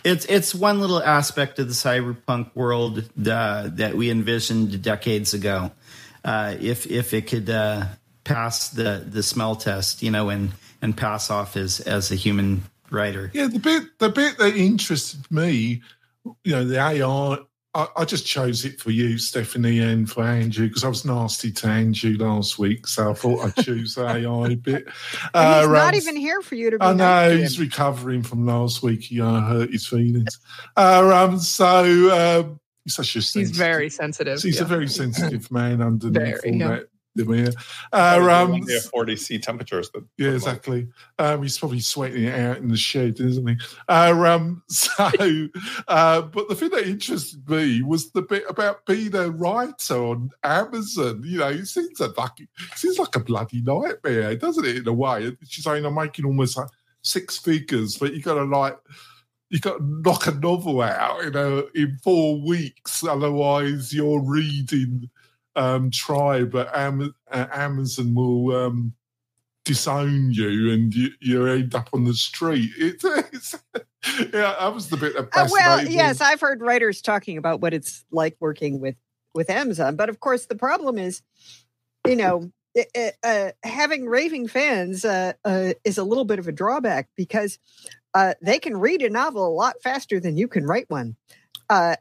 [0.03, 5.71] It's it's one little aspect of the cyberpunk world uh, that we envisioned decades ago.
[6.23, 7.85] Uh, if if it could uh,
[8.23, 10.51] pass the the smell test, you know, and
[10.81, 13.31] and pass off as as a human writer.
[13.33, 15.81] Yeah, the bit the bit that interested me,
[16.43, 17.37] you know, the AI.
[17.75, 21.51] I, I just chose it for you, Stephanie, and for Andrew because I was nasty
[21.51, 24.85] to Andrew last week, so I thought I'd choose the AI bit.
[24.87, 26.79] and he's Uh, not um, even here for you to.
[26.79, 27.65] Be I know to he's him.
[27.65, 29.03] recovering from last week.
[29.03, 30.39] He uh, hurt his feelings.
[30.75, 34.41] Uh, um, so um, he's such a He's very sensitive.
[34.41, 34.63] He's yeah.
[34.63, 36.67] a very sensitive man underneath Very, all yeah.
[36.69, 36.88] that.
[37.15, 37.51] Demeanor.
[37.91, 39.89] Uh, um, One 40 C temperatures.
[39.91, 40.87] That yeah, exactly.
[41.17, 43.55] Um, he's probably sweating it out in the shed, isn't he?
[43.87, 45.09] Uh, um, so,
[45.87, 50.29] uh, but the thing that interested me was the bit about being a writer on
[50.43, 51.21] Amazon.
[51.25, 54.77] You know, it seems a lucky, it seems like a bloody nightmare, doesn't it?
[54.77, 56.69] In a way, she's saying I'm making almost like
[57.01, 58.77] six figures, but you got to like.
[59.51, 63.03] You got to knock a novel out, you know, in four weeks.
[63.03, 65.09] Otherwise, you're reading
[65.59, 68.93] um, try, but Am- uh, Amazon will um,
[69.65, 72.71] disown you and you, you end up on the street.
[72.77, 73.01] It,
[73.33, 73.55] it's,
[74.17, 77.73] yeah, that was the bit that Uh, well, yes, I've heard writers talking about what
[77.73, 78.95] it's like working with
[79.35, 81.21] with Amazon, but of course, the problem is,
[82.07, 82.49] you know,
[83.23, 87.59] uh, having raving fans uh, uh, is a little bit of a drawback because
[88.13, 91.17] uh, they can read a novel a lot faster than you can write one.
[91.69, 91.95] Uh,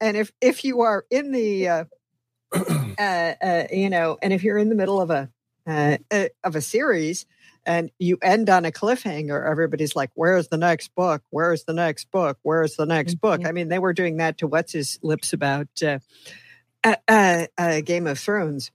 [0.00, 1.86] and if if you are in the
[2.98, 5.30] uh, uh, you know, and if you're in the middle of a
[5.66, 7.26] uh, uh, of a series
[7.66, 11.22] and you end on a cliffhanger, everybody's like, "Where's the next book?
[11.30, 12.38] Where's the next book?
[12.42, 13.46] Where's the next book?" Mhm.
[13.48, 15.98] I mean, they were doing that to what's his lips about uh,
[16.84, 18.70] uh, uh, uh, Game of Thrones.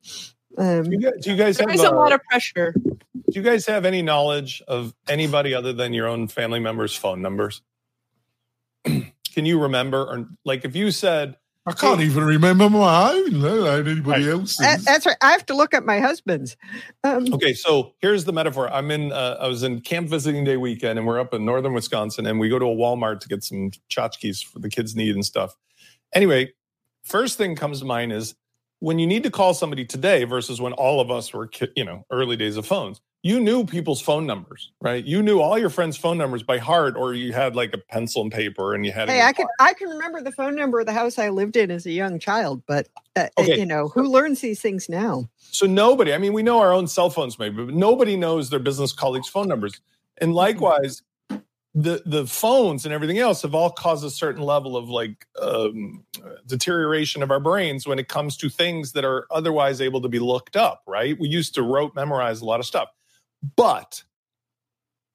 [0.58, 2.74] Um, Do you guys, do you guys have There's a lot of pressure.
[2.74, 7.22] do you guys have any knowledge of anybody other than your own family members' phone
[7.22, 7.62] numbers?
[8.84, 11.38] Can you remember, or like if you said,
[11.70, 14.32] I can't even remember my own, let alone anybody Right.
[14.32, 14.84] else's.
[14.86, 15.16] that's right.
[15.22, 16.58] I have to look at my husband's.
[17.04, 18.72] Um, okay, so here's the metaphor.
[18.72, 21.74] I'm in, uh, I was in camp visiting day weekend, and we're up in northern
[21.74, 25.14] Wisconsin, and we go to a Walmart to get some tchotchkes for the kids need
[25.16, 25.56] and stuff.
[26.14, 26.52] Anyway,
[27.04, 28.36] first thing comes to mind is
[28.80, 31.84] when you need to call somebody today versus when all of us were, ki- you
[31.84, 33.02] know, early days of phones.
[33.22, 35.04] You knew people's phone numbers, right?
[35.04, 38.22] You knew all your friends' phone numbers by heart, or you had like a pencil
[38.22, 39.10] and paper, and you had.
[39.10, 41.70] Hey, I can I can remember the phone number of the house I lived in
[41.70, 43.60] as a young child, but uh, Okay.
[43.60, 45.30] you know who learns these things now?
[45.38, 48.60] So nobody, I mean, we know our own cell phones maybe, but nobody knows their
[48.60, 49.82] business colleagues' phone numbers.
[50.20, 51.02] And likewise,
[51.76, 56.04] the the phones and everything else have all caused a certain level of like um,
[56.48, 60.20] deterioration of our brains when it comes to things that are otherwise able to be
[60.20, 60.82] looked up.
[60.88, 61.20] Right?
[61.20, 62.90] We used to rote memorize a lot of stuff,
[63.56, 64.04] but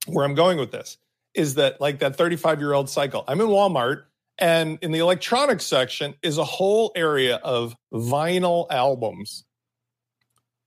[0.06, 0.98] where I'm going with this
[1.34, 3.24] is that like that 35 year old cycle.
[3.26, 4.04] I'm in Walmart.
[4.36, 9.44] And in the electronics section is a whole area of vinyl albums.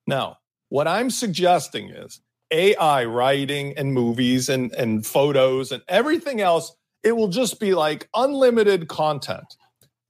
[0.05, 0.37] Now,
[0.69, 2.21] what I'm suggesting is
[2.51, 8.09] AI writing and movies and, and photos and everything else, it will just be like
[8.13, 9.55] unlimited content.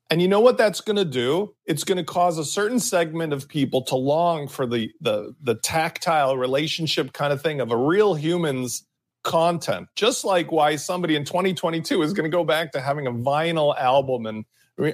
[0.10, 1.54] And you know what that's going to do?
[1.66, 5.56] It's going to cause a certain segment of people to long for the, the, the
[5.56, 8.86] tactile relationship kind of thing of a real human's
[9.24, 9.90] content.
[9.96, 13.78] Just like why somebody in 2022 is going to go back to having a vinyl
[13.78, 14.46] album and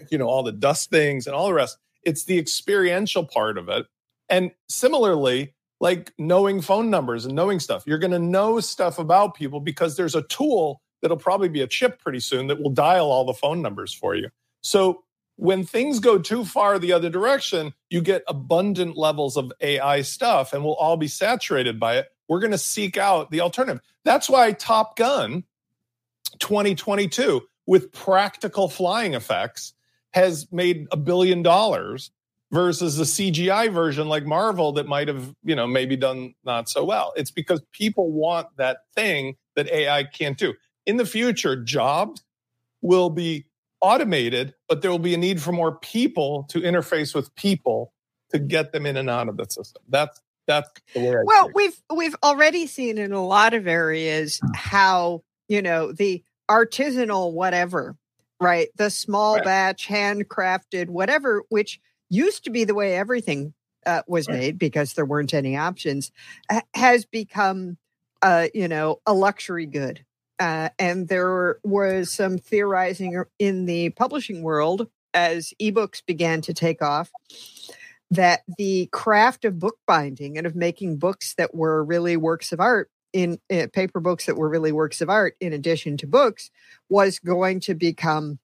[0.10, 3.70] you know all the dust things and all the rest it's the experiential part of
[3.70, 3.86] it.
[4.30, 9.36] And similarly, like knowing phone numbers and knowing stuff, you're going to know stuff about
[9.36, 13.12] people because there's a tool that'll probably be a chip pretty soon that will dial
[13.12, 14.30] all the phone numbers for you.
[14.62, 15.04] So
[15.36, 20.54] when things go too far the other direction, you get abundant levels of AI stuff
[20.54, 22.08] and we'll all be saturated by it.
[22.28, 23.82] We're going to seek out the alternative.
[24.06, 25.44] That's why Top Gun
[26.40, 29.74] 2022 with practical flying effects
[30.12, 32.12] has made a billion dollars
[32.54, 36.86] versus the CGI version like Marvel that might have, you know, maybe done not so
[36.86, 37.12] well.
[37.16, 40.54] It's because people want that thing that AI can't do.
[40.86, 42.24] In the future, jobs
[42.82, 43.46] will be
[43.82, 47.92] automated, but there will be a need for more people to interface with people
[48.30, 49.82] to get them in and out of the system.
[49.90, 51.16] That's that's the way.
[51.16, 56.24] I well, we've we've already seen in a lot of areas how you know the
[56.52, 57.96] artisanal whatever,
[58.40, 58.68] right?
[58.76, 59.44] The small right.
[59.44, 61.80] batch, handcrafted whatever, which
[62.14, 63.54] used to be the way everything
[63.86, 64.38] uh, was right.
[64.38, 66.12] made because there weren't any options,
[66.74, 67.78] has become,
[68.22, 70.06] uh, you know, a luxury good.
[70.40, 76.82] Uh, and there was some theorizing in the publishing world as ebooks began to take
[76.82, 77.12] off
[78.10, 82.90] that the craft of bookbinding and of making books that were really works of art
[83.12, 86.50] in uh, paper books that were really works of art in addition to books
[86.90, 88.40] was going to become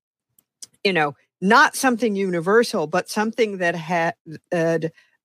[0.84, 4.14] you know not something universal but something that had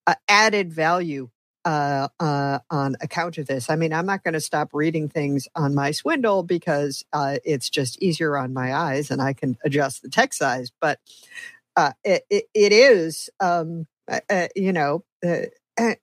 [0.06, 1.30] uh, added value
[1.64, 3.70] uh, uh, on account of this.
[3.70, 7.70] I mean, I'm not going to stop reading things on my Swindle because uh, it's
[7.70, 10.72] just easier on my eyes and I can adjust the text size.
[10.80, 11.00] But
[11.76, 15.04] uh, it, it, it is, um, uh, uh, you know,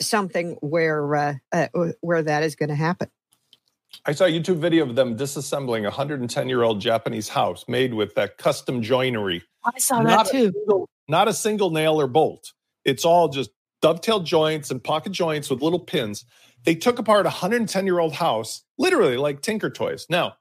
[0.00, 1.40] something where
[2.00, 3.08] where that is going to happen.
[4.04, 7.94] I saw a YouTube video of them disassembling a 110 year old Japanese house made
[7.94, 9.42] with that custom joinery.
[9.64, 10.52] I saw not that too.
[10.52, 12.52] Single, not a single nail or bolt.
[12.84, 16.24] It's all just dovetail joints and pocket joints with little pins.
[16.64, 20.06] They took apart a 110 year old house, literally like Tinker Toys.
[20.10, 20.34] Now,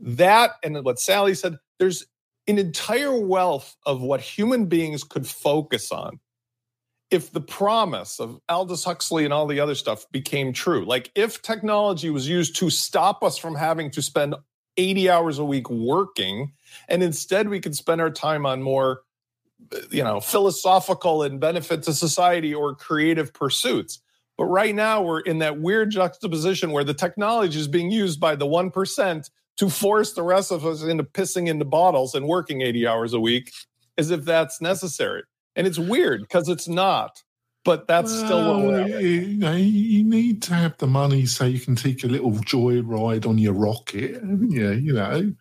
[0.00, 2.06] that and what Sallie said, there's
[2.46, 6.20] an entire wealth of what human beings could focus on
[7.12, 10.84] if the promise of Aldous Huxley and all the other stuff became true.
[10.84, 14.34] Like if technology was used to stop us from having to spend
[14.78, 16.54] 80 hours a week working,
[16.88, 19.02] and instead we could spend our time on more
[19.72, 24.00] uh, you know, philosophical and benefit to society or creative pursuits.
[24.38, 28.36] But right now we're in that weird juxtaposition where the technology is being used by
[28.36, 32.86] the 1% to force the rest of us into pissing into bottles and working 80
[32.86, 33.52] hours a week
[33.98, 35.24] as if that's necessary.
[35.56, 37.22] And it's weird because it's not.
[37.64, 41.44] But that's well, still what we're you, know, you need to have the money so
[41.44, 44.20] you can take a little joyride on your rocket.
[44.48, 45.32] Yeah, you know,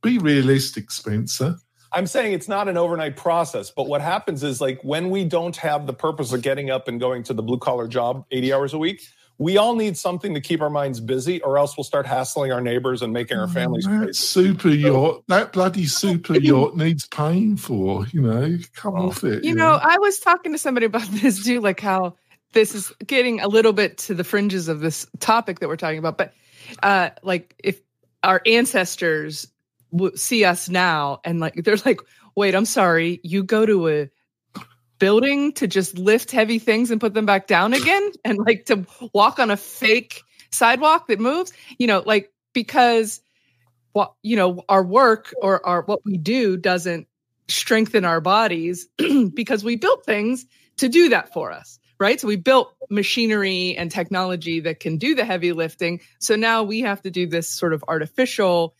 [0.00, 1.56] be realistic, Spencer.
[1.92, 5.56] I'm saying it's not an overnight process, but what happens is like when we don't
[5.56, 8.74] have the purpose of getting up and going to the blue collar job 80 hours
[8.74, 9.02] a week,
[9.38, 12.60] we all need something to keep our minds busy, or else we'll start hassling our
[12.60, 17.56] neighbors and making our families oh, that super yacht, that bloody super yacht needs paying
[17.56, 18.06] for.
[18.08, 19.08] You know, come oh.
[19.08, 19.44] off it.
[19.44, 22.16] You, you know, know, I was talking to somebody about this too, like how
[22.52, 25.98] this is getting a little bit to the fringes of this topic that we're talking
[25.98, 26.32] about, but
[26.82, 27.80] uh, like if
[28.22, 29.48] our ancestors
[30.14, 32.00] see us now and like they're like
[32.34, 34.10] wait i'm sorry you go to a
[34.98, 38.86] building to just lift heavy things and put them back down again and like to
[39.12, 41.52] walk on a fake sidewalk that moves?
[41.78, 43.20] You know like because
[43.92, 47.08] what you know our work or our what we do doesn't
[47.48, 48.88] strengthen our bodies
[49.34, 50.46] because we built things
[50.78, 52.20] to do that for us right?
[52.20, 56.00] So we built machinery and technology that can do the heavy lifting.
[56.18, 58.74] So now we have to do this sort of artificial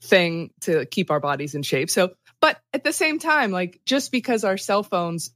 [0.00, 1.90] thing to keep our bodies in shape.
[1.90, 2.10] So,
[2.40, 5.30] but at the same time, like just because our cell phones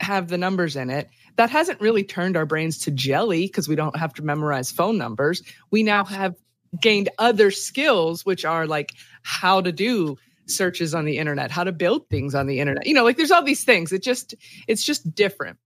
[0.00, 3.76] have the numbers in it, that hasn't really turned our brains to jelly because we
[3.76, 5.42] don't have to memorize phone numbers.
[5.70, 6.36] We now have
[6.80, 8.92] gained other skills, which are like
[9.22, 10.16] how to do
[10.46, 12.86] searches on the internet, how to build things on the internet.
[12.86, 13.92] You know, like there's all these things.
[13.92, 14.34] It just,
[14.68, 15.58] it's just different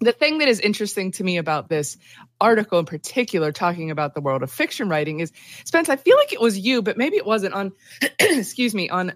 [0.00, 1.96] the thing that is interesting to me about this
[2.40, 5.32] article in particular talking about the world of fiction writing is
[5.64, 7.72] spence i feel like it was you but maybe it wasn't on
[8.18, 9.12] excuse me on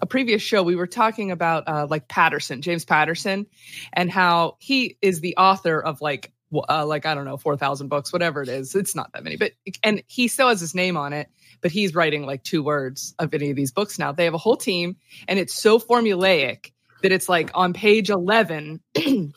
[0.00, 3.46] a previous show we were talking about uh, like patterson james patterson
[3.92, 6.32] and how he is the author of like
[6.68, 9.52] uh, like i don't know 4000 books whatever it is it's not that many but
[9.82, 11.28] and he still has his name on it
[11.60, 14.38] but he's writing like two words of any of these books now they have a
[14.38, 16.72] whole team and it's so formulaic
[17.02, 18.80] that it's like on page 11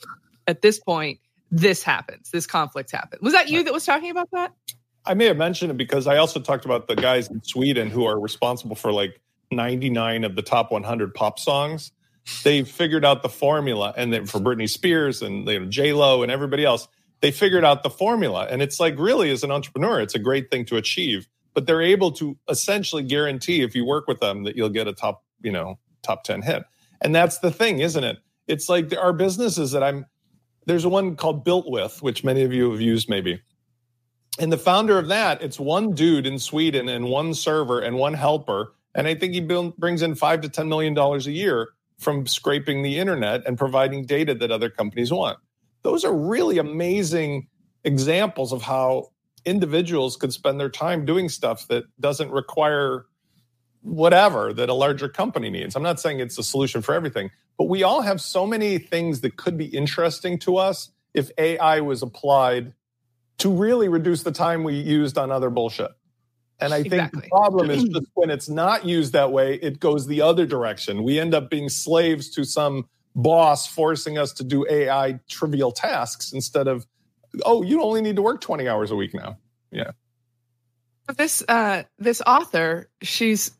[0.47, 1.19] at this point,
[1.51, 3.21] this happens, this conflict happens.
[3.21, 4.53] Was that you that was talking about that?
[5.05, 8.05] I may have mentioned it because I also talked about the guys in Sweden who
[8.05, 9.19] are responsible for like
[9.51, 11.91] 99 of the top 100 pop songs.
[12.43, 16.21] they figured out the formula, and then for Britney Spears and you know, J Lo
[16.21, 16.87] and everybody else,
[17.21, 18.47] they figured out the formula.
[18.49, 21.27] And it's like really, as an entrepreneur, it's a great thing to achieve.
[21.53, 24.93] But they're able to essentially guarantee if you work with them that you'll get a
[24.93, 26.63] top, you know, top ten hit.
[27.01, 28.19] And that's the thing, isn't it?
[28.47, 30.05] It's like there are businesses that I'm.
[30.67, 33.41] There's one called Built With, which many of you have used, maybe
[34.39, 38.13] and the founder of that, it's one dude in Sweden and one server and one
[38.13, 38.73] helper.
[38.93, 42.81] And I think he build, brings in five to $10 million a year from scraping
[42.81, 45.37] the internet and providing data that other companies want.
[45.83, 47.47] Those are really amazing
[47.83, 49.11] examples of how
[49.45, 53.05] individuals could spend their time doing stuff that doesn't require
[53.81, 55.75] whatever that a larger company needs.
[55.75, 59.21] I'm not saying it's a solution for everything, but we all have so many things
[59.21, 62.73] that could be interesting to us if AI was applied
[63.39, 65.91] to really reduce the time we used on other bullshit.
[66.61, 67.21] And I think Exactly.
[67.23, 71.03] the problem is just when it's not used that way, it goes the other direction.
[71.03, 76.31] We end up being slaves to some boss forcing us to do AI trivial tasks
[76.31, 76.85] instead of,
[77.45, 79.37] oh, you only need to work 20 hours a week now.
[79.71, 79.91] Yeah.
[81.07, 83.51] But this uh this author, she's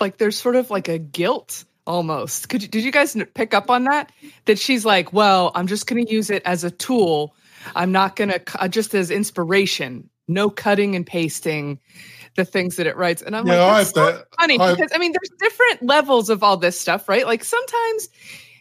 [0.00, 2.48] like there's sort of like a guilt almost.
[2.50, 4.12] Could you, did you guys pick up on that?
[4.44, 7.34] That she's like, well, I'm just going to use it as a tool.
[7.74, 10.10] I'm not going to just as inspiration.
[10.28, 11.78] No cutting and pasting
[12.38, 13.20] the things that it writes.
[13.20, 14.26] And I'm Yeah, like, I that's so that.
[14.40, 17.26] funny I- because I mean, there's different levels of all this stuff, right?
[17.26, 18.08] Like sometimes,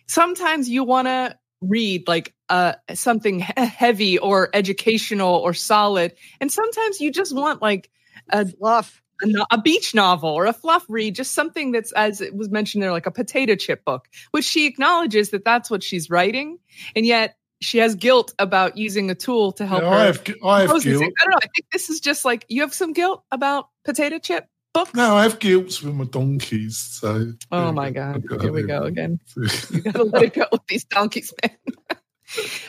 [0.07, 6.51] sometimes you want to read like uh something he- heavy or educational or solid, and
[6.51, 7.89] sometimes you just want like
[8.29, 9.01] a Fluff.
[9.21, 12.49] a, no- a beach novel or a fluff read, just something that's, as it was
[12.49, 16.57] mentioned there, like a potato chip book, which she acknowledges that that's what she's writing.
[16.95, 19.87] And yet she has guilt about using a tool to help her.
[19.87, 21.03] I have, I have compose guilt.
[21.03, 21.37] I don't know.
[21.37, 24.93] I think this is just like you have some guilt about potato chip books.
[24.93, 26.77] No, I have guilt with my donkeys.
[26.77, 27.33] So.
[27.51, 28.23] Oh my God.
[28.41, 29.19] Here we go again.
[29.71, 31.57] You gotta let it go with these donkeys, man.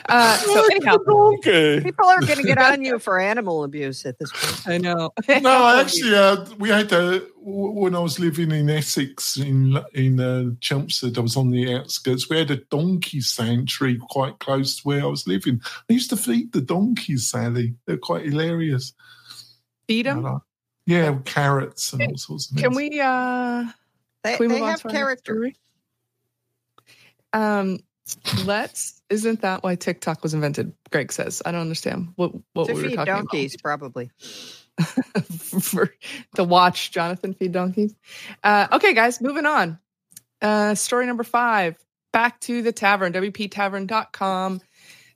[0.07, 0.97] uh, so anyhow,
[1.39, 1.81] Okay.
[1.83, 4.67] People are going to get on you for animal abuse at this point.
[4.67, 5.11] I know.
[5.41, 10.19] no, actually, uh, we had a w- when I was living in Essex in in
[10.19, 11.17] uh, Chelmsford.
[11.17, 12.29] I was on the outskirts.
[12.29, 15.61] We had a donkey sanctuary quite close to where I was living.
[15.89, 17.75] I used to feed the donkeys, Sallie.
[17.85, 18.93] They're quite hilarious.
[19.87, 20.23] feed them.
[20.23, 20.41] like-
[20.85, 22.61] Yeah, with carrots and all sorts of things.
[22.67, 22.99] Can we?
[23.01, 23.65] uh
[24.23, 25.51] They, Can we they have to character.
[27.33, 27.79] Um,
[28.45, 29.01] let's.
[29.09, 30.73] Isn't that why TikTok was invented?
[30.91, 31.41] Greg says.
[31.45, 34.11] I don't understand what what To we were feed talking donkeys, probably.
[35.61, 35.93] for
[36.35, 37.93] to watch Jonathan feed donkeys.
[38.43, 39.79] Uh, okay, guys, moving on.
[40.41, 41.75] Uh, story number five.
[42.13, 43.13] Back to the tavern.
[43.13, 44.61] WPTavern.com.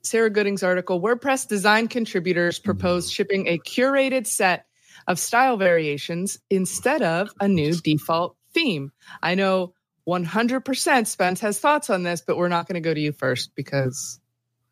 [0.02, 1.00] Sarah Gooding's article.
[1.00, 4.66] WordPress design contributors propose shipping a curated set
[5.06, 8.92] of style variations instead of a new default theme.
[9.22, 9.74] I know
[10.08, 13.54] 100% Spence has thoughts on this, but we're not going to go to you first
[13.54, 14.20] because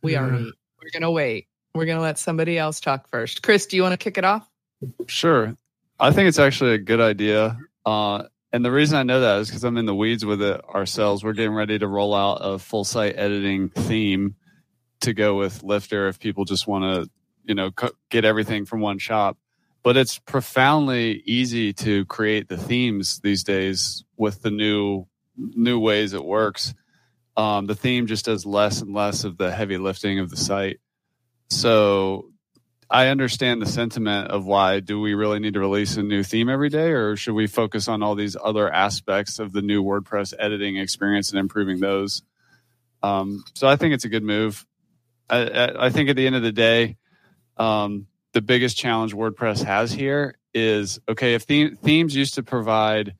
[0.02, 0.22] we Yeah.
[0.24, 0.44] already,
[0.82, 1.48] we're going to wait.
[1.74, 3.42] We're going to let somebody else talk first.
[3.42, 4.46] Chris, do you want to kick it off?
[5.06, 5.56] Sure.
[5.98, 7.56] I think it's actually a good idea.
[7.86, 10.60] Uh, and the reason I know that is because I'm in the weeds with it
[10.68, 11.24] ourselves.
[11.24, 14.34] We're getting ready to roll out a full site editing theme
[15.00, 17.10] to go with Lifter if people just want to,
[17.44, 19.38] you know, co- get everything from one shop.
[19.82, 25.06] But it's profoundly easy to create the themes these days with the new
[25.36, 26.74] new ways it works.
[27.36, 30.80] Um, the theme just does less and less of the heavy lifting of the site.
[31.48, 32.32] So
[32.90, 36.50] I understand the sentiment of why do we really need to release a new theme
[36.50, 40.34] every day, or should we focus on all these other aspects of the new WordPress
[40.38, 42.22] editing experience and improving those?
[43.02, 44.66] Um, so I think it's a good move.
[45.30, 46.98] I, I, think at the end of the day,
[47.56, 51.32] um, the biggest challenge WordPress has here is okay.
[51.32, 53.14] If the, themes used to provide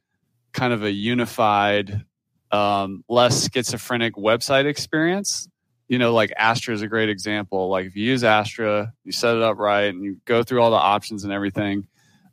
[0.53, 2.05] kind of a unified,
[2.51, 5.49] um, less schizophrenic website experience,
[5.89, 7.69] you know, like Astra is a great example.
[7.69, 10.71] Like if you use Astra, you set it up right, and you go through all
[10.71, 11.87] the options and everything,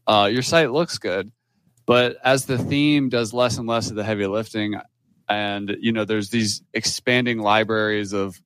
[0.08, 1.30] uh, your site looks good.
[1.86, 4.80] But as the theme does less and less of the heavy lifting,
[5.28, 8.42] and you know, there's these expanding libraries of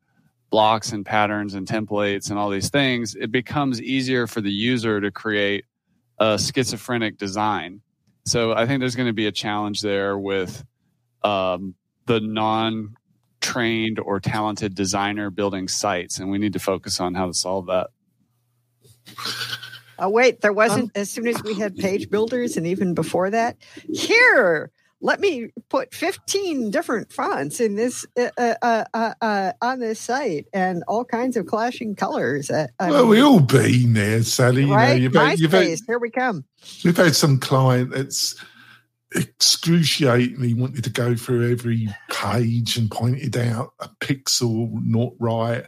[0.50, 5.00] blocks and patterns and templates and all these things, it becomes easier for the user
[5.00, 5.66] to create
[6.20, 7.82] a schizophrenic design.
[8.26, 10.64] So I think there's going to be a challenge there with
[11.24, 12.96] um, the non
[13.42, 17.68] trained or talented designer building sites, and we need to focus on how to solve
[17.68, 17.90] that.
[20.00, 23.58] Oh, wait, there wasn't as soon as we had page builders and even before that.
[23.94, 24.72] Here,
[25.04, 30.47] let me put 15 different fonts in this uh, uh, uh, uh, on this site
[30.54, 32.49] and all kinds of clashing colors.
[32.49, 34.64] Uh, I well, mean, we all been there, Sallie.
[34.64, 34.88] You right?
[34.88, 36.45] know, you've had, you've had, here we come.
[36.86, 38.41] we've had some client that's
[39.14, 45.68] excruciatingly wanted to go through every page and pointed out a pixel not right,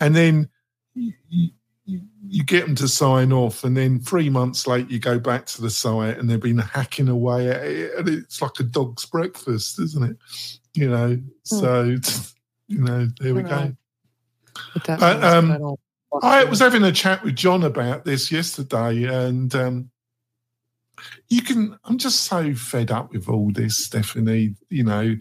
[0.00, 0.50] and then
[0.94, 1.50] you,
[1.84, 5.46] you, you get them to sign off, and then three months later you go back
[5.46, 9.06] to the site and they've been hacking away at it, and it's like a dog's
[9.06, 10.16] breakfast, isn't it?
[10.74, 11.96] You know, so
[12.68, 13.74] you know, there we go.
[14.74, 15.80] But Uh, um, I don't
[16.10, 16.50] watch I them.
[16.50, 19.90] was having a chat with John about this yesterday, and um,
[21.28, 21.78] you can.
[21.84, 24.54] I'm just so fed up with all this, Stephanie.
[24.70, 25.16] You know,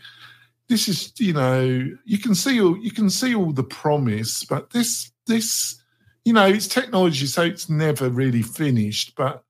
[0.70, 1.14] this is.
[1.18, 5.81] You know, you can see all you can see all the promise, but this this.
[6.26, 9.16] You know, it's technology, so it's never really finished.
[9.16, 9.44] But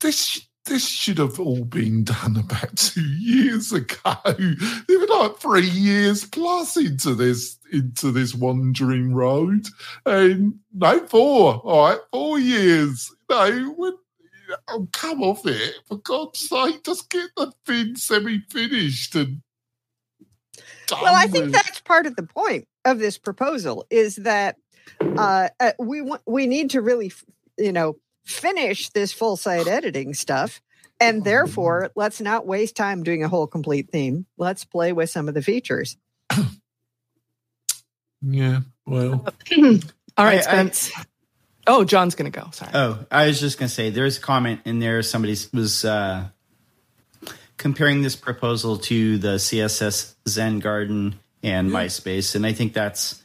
[0.00, 4.14] this this should have all been done about two years ago.
[4.88, 9.66] They were like three years plus into this into this wandering road,
[10.04, 11.54] and no four.
[11.54, 13.12] All right, four years.
[13.28, 13.94] No, when,
[14.68, 16.84] oh, come off it for God's sake!
[16.84, 19.42] Just get the thing semi-finished and.
[20.90, 21.54] Well, I think with.
[21.54, 24.56] that's part of the point of this proposal is that
[25.00, 27.12] uh, uh, we want we need to really,
[27.58, 30.60] you know, finish this full site editing stuff,
[31.00, 34.26] and therefore let's not waste time doing a whole complete theme.
[34.38, 35.96] Let's play with some of the features.
[38.22, 38.60] Yeah.
[38.86, 39.26] Well.
[40.18, 40.90] All right, I- I- Spence.
[41.66, 42.48] oh, John's gonna go.
[42.52, 42.70] Sorry.
[42.74, 45.02] Oh, I was just going to say there's a comment in there.
[45.02, 46.28] Somebody was uh,
[47.56, 52.34] comparing this proposal to the CSS Zen Garden and MySpace.
[52.34, 53.22] And I think that's,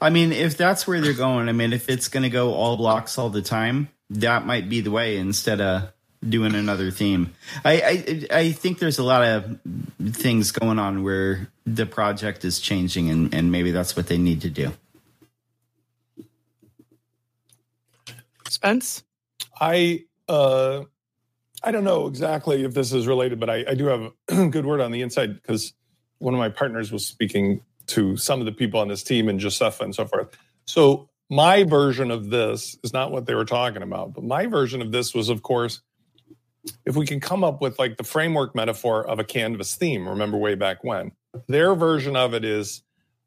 [0.00, 2.76] I mean, if that's where they're going, I mean, if it's going to go all
[2.76, 5.92] blocks all the time, that might be the way instead of
[6.26, 7.34] doing another theme.
[7.64, 9.58] I, I, I think there's a lot of
[10.12, 14.42] things going on where the project is changing and, and maybe that's what they need
[14.42, 14.72] to do.
[18.48, 19.02] Spence.
[19.60, 20.82] I uh,
[21.62, 24.66] I don't know exactly if this is related, but I, I do have a good
[24.66, 25.72] word on the inside because
[26.18, 29.38] one of my partners was speaking to some of the people on this team and
[29.38, 30.36] Josepha and so forth.
[30.66, 34.82] So my version of this is not what they were talking about, but my version
[34.82, 35.80] of this was, of course,
[36.84, 40.08] if we can come up with like the framework metaphor of a canvas theme.
[40.08, 41.12] Remember way back when
[41.48, 42.82] their version of it is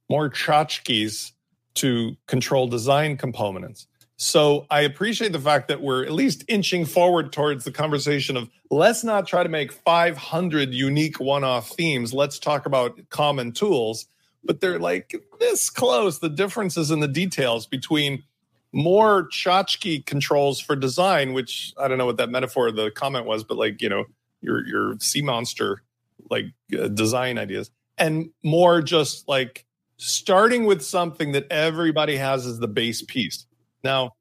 [0.10, 1.32] more tchotchkes
[1.76, 3.88] to control design components.
[4.18, 8.50] So I appreciate the fact that we're at least inching forward towards the conversation of
[8.70, 12.14] let's not try to make 500 unique one off themes.
[12.14, 14.08] Let's talk about common tools.
[14.44, 16.20] But they're like this close.
[16.20, 18.24] The differences in the details between
[18.72, 23.44] more tchotchke controls for design, which I don't know what that metaphor, the comment was,
[23.44, 24.06] but like, you know,
[24.42, 25.82] your, your sea monster
[26.30, 26.46] like
[26.78, 29.66] uh, design ideas and more just like
[29.98, 33.46] starting with something that everybody has as the base piece.
[33.84, 34.14] Now,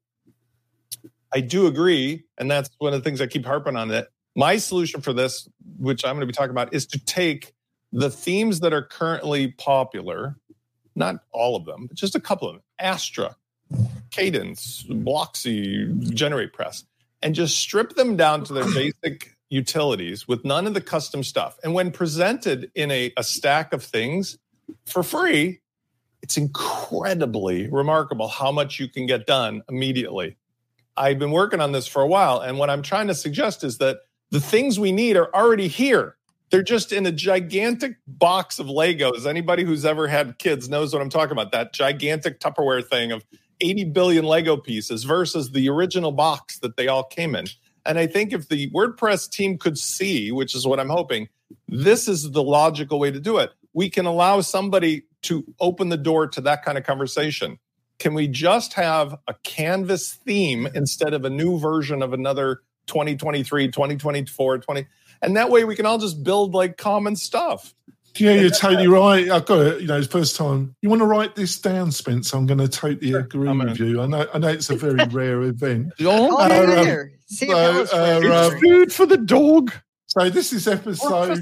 [1.33, 4.57] I do agree, and that's one of the things I keep harping on that my
[4.57, 5.47] solution for this,
[5.77, 7.53] which I'm going to be talking about, is to take
[7.91, 10.35] the themes that are currently popular,
[10.95, 13.35] not all of them, but just a couple of them, Astra,
[14.11, 16.83] Kadence, Blocksy, Generate Press,
[17.21, 21.57] and just strip them down to their basic utilities with none of the custom stuff.
[21.63, 24.37] And when presented in a, a stack of things
[24.85, 25.61] for free,
[26.21, 30.37] it's incredibly remarkable how much you can get done immediately.
[30.97, 33.77] I've been working on this for a while, and what I'm trying to suggest is
[33.77, 33.99] that
[34.31, 36.17] the things we need are already here.
[36.49, 39.25] They're just in a gigantic box of Legos.
[39.27, 41.51] Anybody who's ever had kids knows what I'm talking about.
[41.51, 43.23] That gigantic Tupperware thing of
[43.61, 47.45] 80 billion Lego pieces versus the original box that they all came in.
[47.85, 51.29] And I think if the WordPress team could see, which is what I'm hoping,
[51.67, 53.51] this is the logical way to do it.
[53.73, 57.59] We can allow somebody to open the door to that kind of conversation.
[57.99, 63.67] Can we just have a canvas theme instead of a new version of another 2023,
[63.67, 64.87] 2024, 20?
[65.21, 67.73] And that way we can all just build like common stuff.
[68.15, 69.29] Yeah, you're totally right.
[69.29, 69.81] I've got it.
[69.81, 70.75] You know, it's first time.
[70.81, 72.33] You want to write this down, Spence?
[72.33, 74.01] I'm going to totally agree I'm with you.
[74.01, 74.27] I know.
[74.33, 75.93] I know it's a very rare event.
[76.01, 77.09] Oh, Uh, um.
[77.27, 78.53] See if so, that uh, French.
[78.55, 79.71] um, Food for the dog.
[80.07, 81.39] So this is episode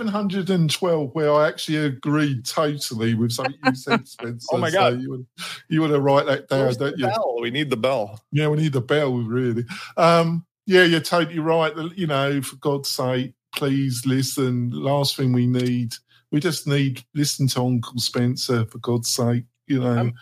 [0.00, 4.46] 712, where I actually agreed totally with something you said, Spencer.
[4.52, 5.00] Oh my So God.
[5.00, 5.26] you want,
[5.68, 7.06] you want to write that down, Where's don't you?
[7.06, 7.38] bell?
[7.40, 8.20] We need the bell.
[8.30, 9.64] Yeah, we need the bell, really.
[9.96, 11.72] Um, yeah, you're totally right.
[11.96, 14.70] You know, for God's sake, please listen.
[14.70, 15.94] Last thing we need,
[16.30, 18.66] we just need listen to Uncle Spencer.
[18.66, 20.14] For God's sake, you know, I'm-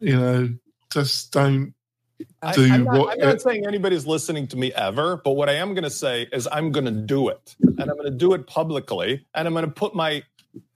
[0.00, 0.48] you know,
[0.92, 1.74] just don't.
[2.42, 5.48] I, Do am not, what- I'm not saying anybody's listening to me ever, but what
[5.48, 8.16] I am going to say is I'm going to do it, and I'm going to
[8.16, 10.22] do it publicly, and I'm going to put my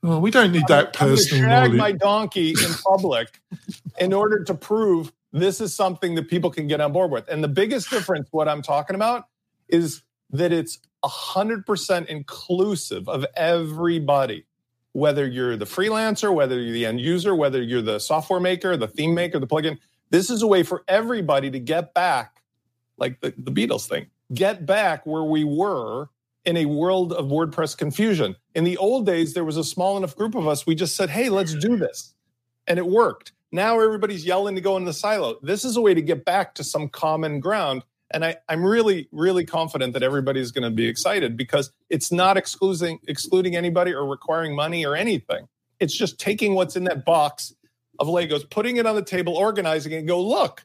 [0.04, 1.78] Oh, we don't need that I'm gonna personal shag knowledge.
[1.78, 3.40] my donkey in public
[4.00, 7.28] in order to prove this is something that people can get on board with.
[7.28, 9.24] And the biggest difference, what I'm talking about,
[9.68, 14.46] is that it's 100% inclusive of everybody,
[14.92, 18.88] whether you're the freelancer, whether you're the end user, whether you're the software maker, the
[18.88, 19.78] theme maker, the plugin.
[20.10, 22.42] This is a way for everybody to get back,
[22.98, 26.08] like the, the Beatles thing, get back where we were
[26.44, 28.36] in a world of WordPress confusion.
[28.54, 31.08] In the old days, there was a small enough group of us, we just said,
[31.08, 32.14] hey, let's do this.
[32.66, 33.32] And it worked.
[33.52, 35.38] Now everybody's yelling to go in the silo.
[35.42, 37.84] This is a way to get back to some common ground.
[38.10, 42.36] And I, I'm really, really confident that everybody's going to be excited because it's not
[42.36, 45.48] excluding excluding anybody or requiring money or anything.
[45.80, 47.54] It's just taking what's in that box
[47.98, 50.64] of Legos, putting it on the table, organizing it, and go, look,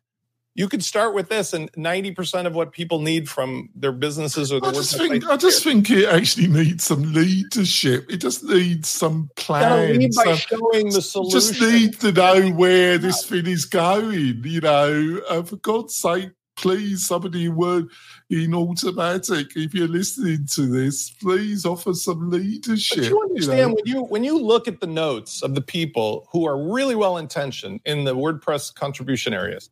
[0.57, 4.59] you could start with this, and 90% of what people need from their businesses or
[4.59, 8.11] their I just think I just think it actually needs some leadership.
[8.11, 9.99] It just needs some plan.
[9.99, 11.39] lead by some- showing the solution.
[11.39, 14.41] just need to know where this thing is going.
[14.43, 17.85] You know, uh, for God's sake, please, somebody word
[18.31, 19.55] in Automattic.
[19.55, 22.97] If you're listening to this, please offer some leadership.
[22.97, 23.75] But you understand know.
[23.75, 27.17] when you when you look at the notes of the people who are really well
[27.17, 29.69] intentioned in the WordPress contribution areas,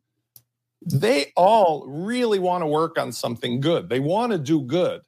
[0.86, 3.90] they all really want to work on something good.
[3.90, 5.02] They want to do good.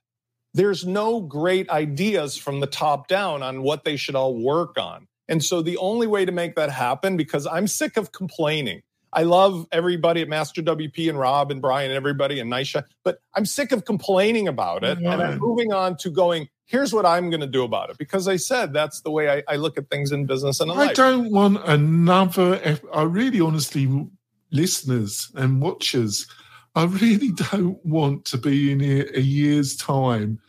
[0.53, 5.07] There's no great ideas from the top down on what they should all work on.
[5.28, 8.82] And so the only way to make that happen, because I'm sick of complaining.
[9.13, 13.19] I love everybody at Master WP and Rob and Brian and everybody and Nisha, but
[13.36, 14.97] I'm sick of complaining about it.
[14.97, 17.97] And I'm moving on to going, here's what I'm going to do about it.
[17.97, 20.78] Because I said that's the way I, I look at things in business and in
[20.78, 20.95] I life.
[20.95, 22.80] don't want another.
[22.93, 24.07] I really, honestly,
[24.51, 26.27] listeners and watchers,
[26.75, 30.39] I really don't want to be in here a year's time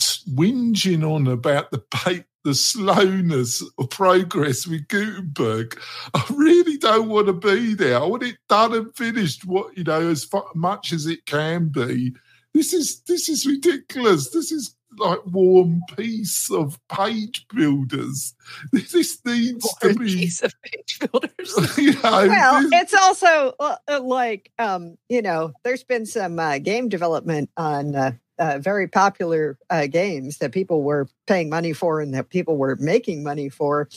[0.00, 5.80] whinging on about the pa- the slowness of progress with Gutenberg.
[6.12, 7.98] I really don't want to be there.
[7.98, 9.46] I want it done and finished.
[9.46, 12.14] What you know, as much as it can be.
[12.52, 14.30] This is this is ridiculous.
[14.30, 18.34] This is like war and peace of page builders.
[18.72, 21.78] This needs War to and be, Peace of page builders.
[21.78, 26.38] you know, well, this- it's also uh, uh, like um, you know, there's been some
[26.38, 31.72] uh, game development on uh, uh, very popular uh, games that people were paying money
[31.72, 33.88] for and that people were making money for,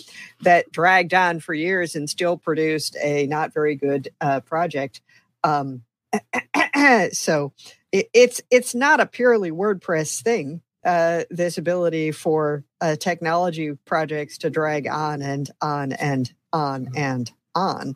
[0.42, 5.02] that dragged on for years and still produced a not very good uh, project.
[5.44, 5.84] Um,
[7.12, 7.54] so
[7.92, 10.62] it, it's it's not a purely WordPress thing.
[10.88, 17.30] Uh, this ability for uh, technology projects to drag on and on and on and
[17.56, 17.94] on.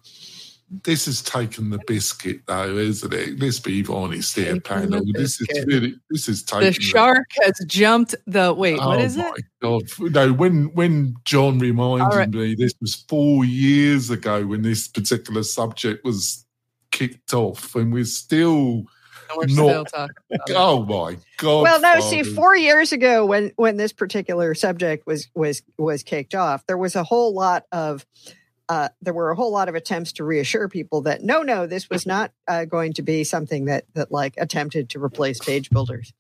[0.83, 3.39] this has taken the biscuit, though, isn't it?
[3.39, 5.03] Let's be honest here, panel.
[5.13, 9.15] This is really this is taken The shark has jumped the wait, what oh is
[9.15, 9.23] it?
[9.23, 9.83] my god!
[10.13, 12.29] No, when when John reminded All right.
[12.29, 16.45] me, this was four years ago when this particular subject was
[16.91, 18.83] kicked off, and we're still.
[19.31, 20.15] And we're not- still talking.
[20.49, 21.61] Oh my god!
[21.63, 26.35] well no see four years ago when when this particular subject was was was kicked
[26.35, 28.05] off there was a whole lot of
[28.69, 31.89] uh, there were a whole lot of attempts to reassure people that no no this
[31.89, 36.13] was not uh, going to be something that that like attempted to replace page builders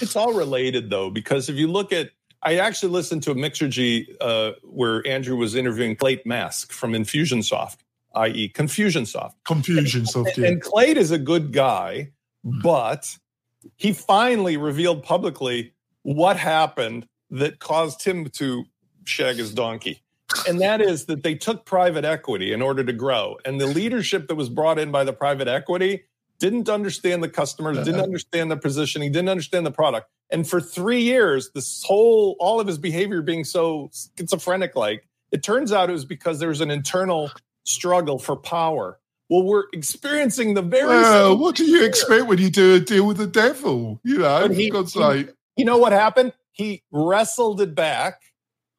[0.00, 2.10] It's all related though, because if you look at,
[2.42, 7.76] I actually listened to a Mixergy uh, where Andrew was interviewing Clate Mask from Infusionsoft,
[8.14, 9.34] i.e., Confusionsoft.
[9.44, 10.46] confusion software.
[10.46, 12.10] And Clate is a good guy,
[12.44, 12.60] hmm.
[12.62, 13.16] but
[13.76, 18.64] he finally revealed publicly what happened that caused him to
[19.04, 20.02] shag his donkey.
[20.48, 23.36] And that is that they took private equity in order to grow.
[23.44, 26.04] And the leadership that was brought in by the private equity
[26.38, 28.04] didn't understand the customers, didn't uh-huh.
[28.04, 30.08] understand the positioning, didn't understand the product.
[30.30, 35.42] And for three years, this whole, all of his behavior being so schizophrenic like, it
[35.42, 37.30] turns out it was because there was an internal
[37.64, 38.98] struggle for power.
[39.28, 43.06] Well, we're experiencing the very well, what do you expect when you do a deal
[43.06, 44.00] with the devil?
[44.02, 45.28] You know, But he- God's he- sake.
[45.56, 46.32] you know what happened?
[46.52, 48.20] He wrestled it back,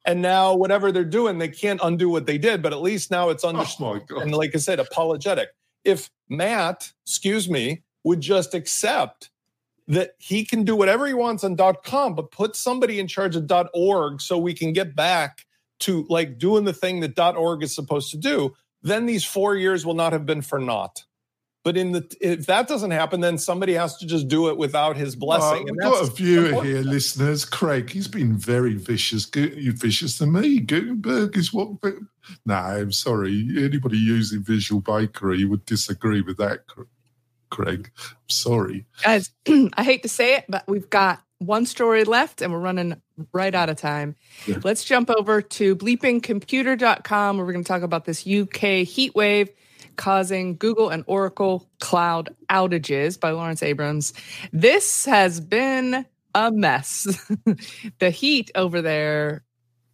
[0.04, 2.62] and now whatever they're doing, they can't undo what they did.
[2.62, 4.02] But at least now it's Oh understood.
[4.08, 4.22] god!
[4.22, 5.48] and like I said, apologetic.
[5.84, 9.30] If Matt, excuse me, would just accept
[9.88, 13.50] that he can do whatever he wants on .com, but put somebody in charge of
[13.74, 15.44] .org so we can get back
[15.80, 19.86] to like doing the thing that .org is supposed to do, then these four years
[19.86, 21.04] will not have been for naught.
[21.64, 24.96] But in the if that doesn't happen, then somebody has to just do it without
[24.96, 25.64] his blessing.
[25.64, 26.74] Well, and we've got a that's viewer important.
[26.74, 27.44] here, listeners.
[27.44, 29.30] Craig, he's been very vicious.
[29.36, 30.58] You vicious to me.
[30.58, 31.68] Gutenberg is what.
[32.44, 33.48] No, I'm sorry.
[33.56, 36.64] Anybody using Visual Bakery would disagree with that,
[37.50, 37.92] Craig.
[37.96, 38.86] I'm sorry.
[39.04, 43.00] Guys, I hate to say it, but we've got one story left and we're running
[43.32, 44.16] right out of time.
[44.46, 44.58] Yeah.
[44.64, 49.50] Let's jump over to bleepingcomputer.com where we're going to talk about this UK heat wave
[49.96, 54.12] causing Google and Oracle cloud outages by Lawrence Abrams.
[54.52, 57.06] This has been a mess.
[57.98, 59.44] the heat over there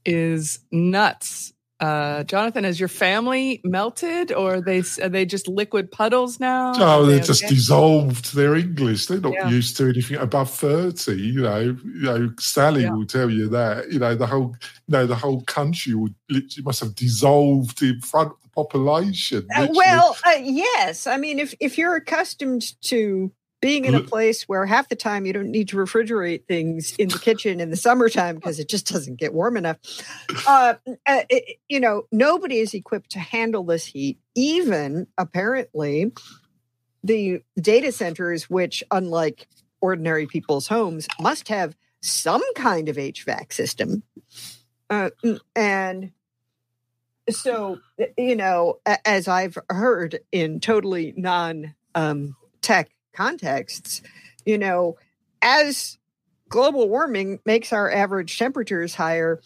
[0.05, 1.53] is nuts.
[1.80, 6.72] Uh, Jonathan, has your family melted, or are they are they just liquid puddles now?
[6.76, 7.54] Oh, they're they just okay?
[7.54, 8.34] dissolved.
[8.34, 9.06] They're English.
[9.06, 9.48] They're not Yeah.
[9.48, 11.20] used to anything above thirty.
[11.20, 12.32] You know, you know.
[12.40, 12.92] Sallie Yeah.
[12.94, 13.92] will tell you that.
[13.92, 14.56] You know, the whole,
[14.88, 19.46] you know, the whole country would literally must have dissolved in front of the population.
[19.54, 21.06] Uh, well, uh, yes.
[21.06, 23.30] I mean, if if you're accustomed to
[23.61, 27.09] being in a place where half the time you don't need to refrigerate things in
[27.09, 29.78] the kitchen in the summertime because it just doesn't get warm enough,
[30.46, 34.18] uh, uh, it- you know, nobody is equipped to handle this heat.
[34.34, 36.12] Even apparently,
[37.02, 39.48] the data centers, which unlike
[39.80, 44.02] ordinary people's homes, must have some kind of HVAC system,
[44.90, 46.12] uh, mm, and
[47.28, 47.78] so
[48.16, 52.88] you know as i've heard in totally non um, tech
[53.18, 54.00] contexts
[54.46, 54.96] you know
[55.42, 55.98] as
[56.48, 59.40] global warming makes our average temperatures higher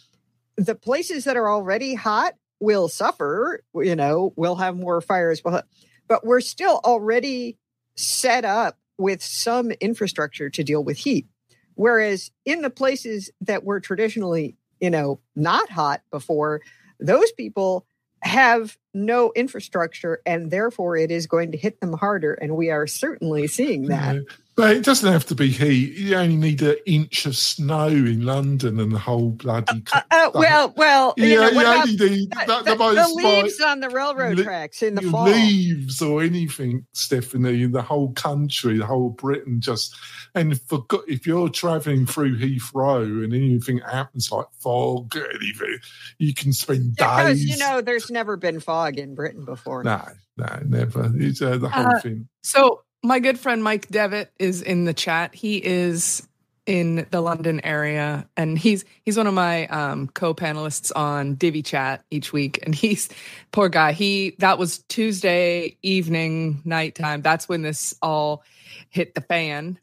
[0.56, 6.26] the places that are already hot will suffer you know we'll have more fires but
[6.26, 7.56] we're still already
[7.96, 11.26] set up with some infrastructure to deal with heat.
[11.74, 16.60] Whereas in the places that were traditionally you know not hot before
[17.00, 17.86] those people
[18.22, 22.86] have no infrastructure and therefore it is going to hit them harder and we are
[22.86, 24.20] certainly seeing that Yeah.
[24.54, 25.94] But it doesn't have to be heat.
[25.96, 29.82] You only need an inch of snow in London and the whole bloody.
[29.94, 32.08] uh, uh, well well you yeah, know, you what about only need the,
[32.46, 35.24] the, the- the most the leaves like, on the railroad le- tracks in the fall
[35.24, 39.96] leaves or anything, Stephanie, in the whole country, the whole Britain, just
[40.34, 45.78] and for if you're travelling through Heathrow and anything happens like fog, or anything,
[46.18, 47.48] you can spend because days.
[47.48, 50.02] you know there's never been fog in britain before no,
[50.36, 51.10] no, never.
[51.16, 52.28] It's uh, the whole Uh, thing.
[52.42, 55.34] So my good friend Mike Devitt is in the chat.
[55.34, 56.26] He is
[56.64, 62.04] in the London area, and he's he's one of my um, co-panelists on Divi Chat
[62.10, 62.60] each week.
[62.62, 63.08] And he's
[63.50, 63.92] poor guy.
[63.92, 67.22] He that was Tuesday evening, nighttime.
[67.22, 68.44] That's when this all
[68.90, 69.78] hit the fan.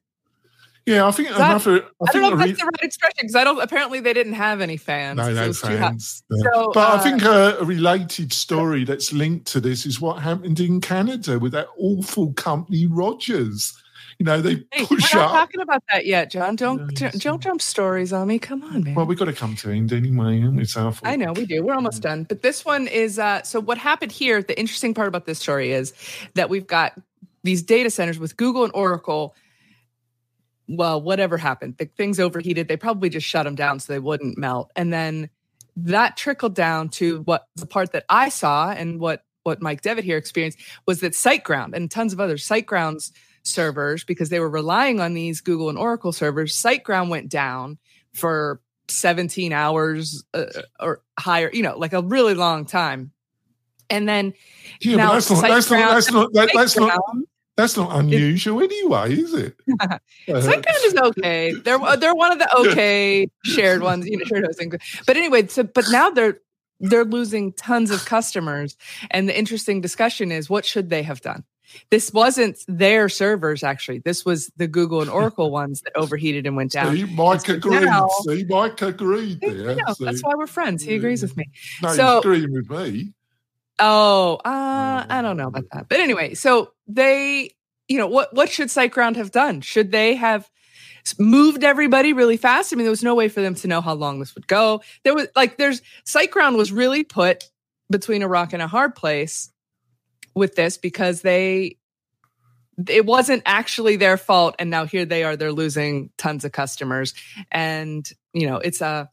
[0.90, 1.84] Yeah, I think that- another.
[2.02, 3.62] I, I, think don't know if re- that's the right expression because I don't.
[3.62, 5.18] Apparently, they didn't have any fans.
[5.18, 5.92] No, no was too hot.
[5.92, 6.24] fans.
[6.30, 6.52] no.
[6.52, 10.22] So, but uh, I think a, a related story that's linked to this is what
[10.22, 13.78] happened in Canada with that awful company Rogers.
[14.18, 15.32] You know, they Hey, we're push not up.
[15.32, 16.58] talking about that yet, John.
[16.58, 18.38] Don't No, don't, don't jump stories on me.
[18.38, 18.96] Come on, man.
[18.96, 20.42] Well, we've got to come to end anyway.
[20.62, 21.10] It's our fault.
[21.10, 21.64] I know we do.
[21.64, 22.24] We're almost done.
[22.26, 25.72] But this one is uh so what happened here, the interesting part about this story
[25.72, 25.94] is
[26.34, 27.00] that we've got
[27.44, 29.36] these data centers with Google and Oracle.
[30.70, 32.68] Well, whatever happened, the things overheated.
[32.68, 34.72] They probably just shut them down so they wouldn't melt.
[34.76, 35.30] And then
[35.76, 40.04] that trickled down to what the part that I saw and what what Mike Devitt
[40.04, 43.12] here experienced was that SiteGround and tons of other SiteGrounds
[43.44, 47.78] servers, because they were relying on these Google and Oracle servers, SiteGround went down
[48.14, 50.46] for 17 hours uh,
[50.80, 53.12] or higher, you know, like a really long time.
[53.90, 54.34] And then
[54.82, 57.00] Yeah, Now, that's not, that's not, that's not, that's not,
[57.60, 59.56] that's not unusual anyway, is it?
[60.30, 61.54] Uh, SiteGround is okay.
[61.64, 64.72] They're they're one of the okay shared ones, you know, shared hosting.
[65.08, 66.40] But anyway, so but now they're
[66.80, 68.78] they're losing tons of customers.
[69.12, 71.44] And the interesting discussion is what should they have done?
[71.92, 74.00] This wasn't their servers actually.
[74.00, 76.96] This was the Google and Oracle ones that overheated and went down.
[76.96, 77.86] See, Mike so agreed.
[77.86, 79.76] now- See, Mike agreed there.
[79.76, 80.06] know, see.
[80.06, 80.84] that's why we're friends.
[80.84, 81.46] He agrees with me.
[81.82, 83.14] no, so- he's agreeing with me.
[83.80, 85.88] Oh, uh, I don't know about that.
[85.90, 87.52] But anyway, so they,
[87.88, 89.62] you know, what what should SiteGround have done?
[89.62, 90.50] Should they have
[91.18, 92.74] moved everybody really fast?
[92.74, 94.82] I mean, there was no way for them to know how long this would go.
[95.04, 97.50] There was like, there's SiteGround was really put
[97.90, 99.52] between a rock and a hard place
[100.36, 101.78] with this because they
[102.88, 107.14] it wasn't actually their fault and now here they are they're losing tons of customers
[107.52, 109.10] and you know it's a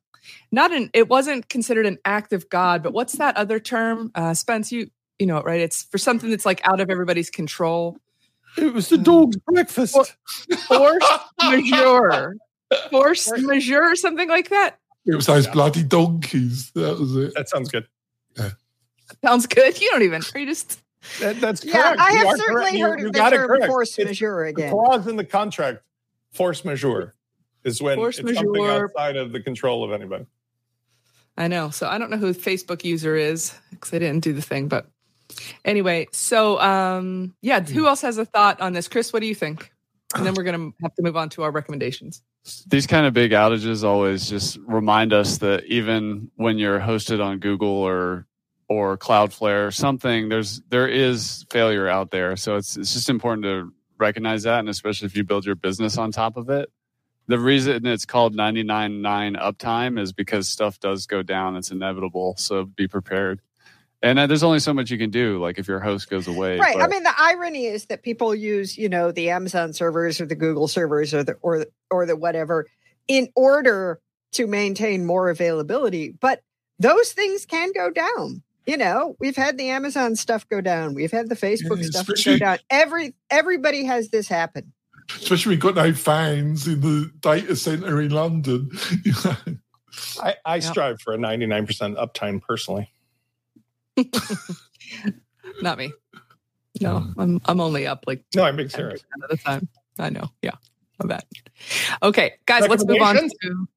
[0.53, 4.33] not an it wasn't considered an act of god but what's that other term uh
[4.35, 7.97] spence you you know right it's for something that's like out of everybody's control
[8.59, 9.97] It was the dog's breakfast.
[10.66, 11.09] force
[11.45, 12.37] majeure
[12.91, 16.70] force majeure or something like that It was those bloody donkeys.
[16.72, 17.33] That was it.
[17.35, 17.87] That sounds good.
[19.24, 20.81] sounds good you don't even are you just
[21.20, 22.01] That, that's yeah correct.
[22.01, 22.81] i have are certainly correct.
[22.81, 23.66] Heard you of the term correct.
[23.66, 25.83] force It's majeure The again clause in the contract,
[26.33, 27.14] force majeure,
[27.67, 30.27] is when Force it's something outside of the control of anybody.
[31.37, 31.71] I know.
[31.71, 34.69] So I don't know who the Facebook user is because I didn't do the thing.
[34.69, 34.89] But
[35.64, 38.89] anyway, so um, yeah, who else has a thought on this?
[38.89, 39.71] Chris, what do you think?
[40.14, 42.23] And then we're gonna have to move on to our recommendations.
[42.69, 47.39] these kind of big outages always just remind us that even when you're hosted on
[47.39, 48.27] Google or
[48.69, 50.29] or Cloudflare, or something.
[50.29, 54.69] There's there is failure out there, so it's it's just important to recognize that, and
[54.69, 56.71] especially if you build your business on top of it.
[57.29, 61.57] The reason it's called 99.9 uptime is because stuff does go down.
[61.57, 62.37] It's inevitable.
[62.39, 63.41] So be prepared.
[64.03, 65.41] And uh, there's only so much you can do.
[65.41, 66.81] Like if your host goes away, Right.
[66.81, 70.35] I mean, the irony is that people use, you know, the Amazon servers or the
[70.35, 72.66] Google servers or the or or the whatever
[73.09, 74.01] in order
[74.33, 76.43] to maintain more availability, but
[76.79, 78.43] those things can go down.
[78.66, 80.95] You know, we've had the Amazon stuff go down.
[80.95, 82.59] We've had the Facebook Yeah, stuff go down.
[82.68, 84.72] Every everybody has this happen.
[85.15, 88.71] Especially we've got no fans in the data center in London.
[89.05, 89.37] You know.
[90.23, 92.93] I, I strive for a 99% uptime personally.
[95.63, 95.93] Not me.
[96.81, 99.03] No, I'm I'm only up like No, I'm being serious.
[99.23, 99.69] of the time.
[99.99, 100.29] I know.
[100.43, 100.57] Yeah.
[101.01, 101.25] I bet.
[102.03, 103.69] Okay, guys, let's move on to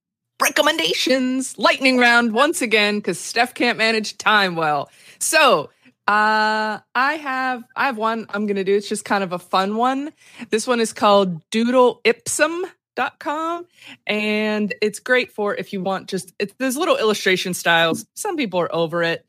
[0.42, 1.58] recommendations.
[1.58, 4.90] Lightning round once again because Steph can't manage time well.
[5.20, 5.70] So
[6.10, 8.76] uh I have I have one I'm gonna do.
[8.76, 10.12] It's just kind of a fun one.
[10.50, 13.68] This one is called doodleipsum.com
[14.08, 18.08] and it's great for if you want just it's there's little illustration styles.
[18.16, 19.24] Some people are over it.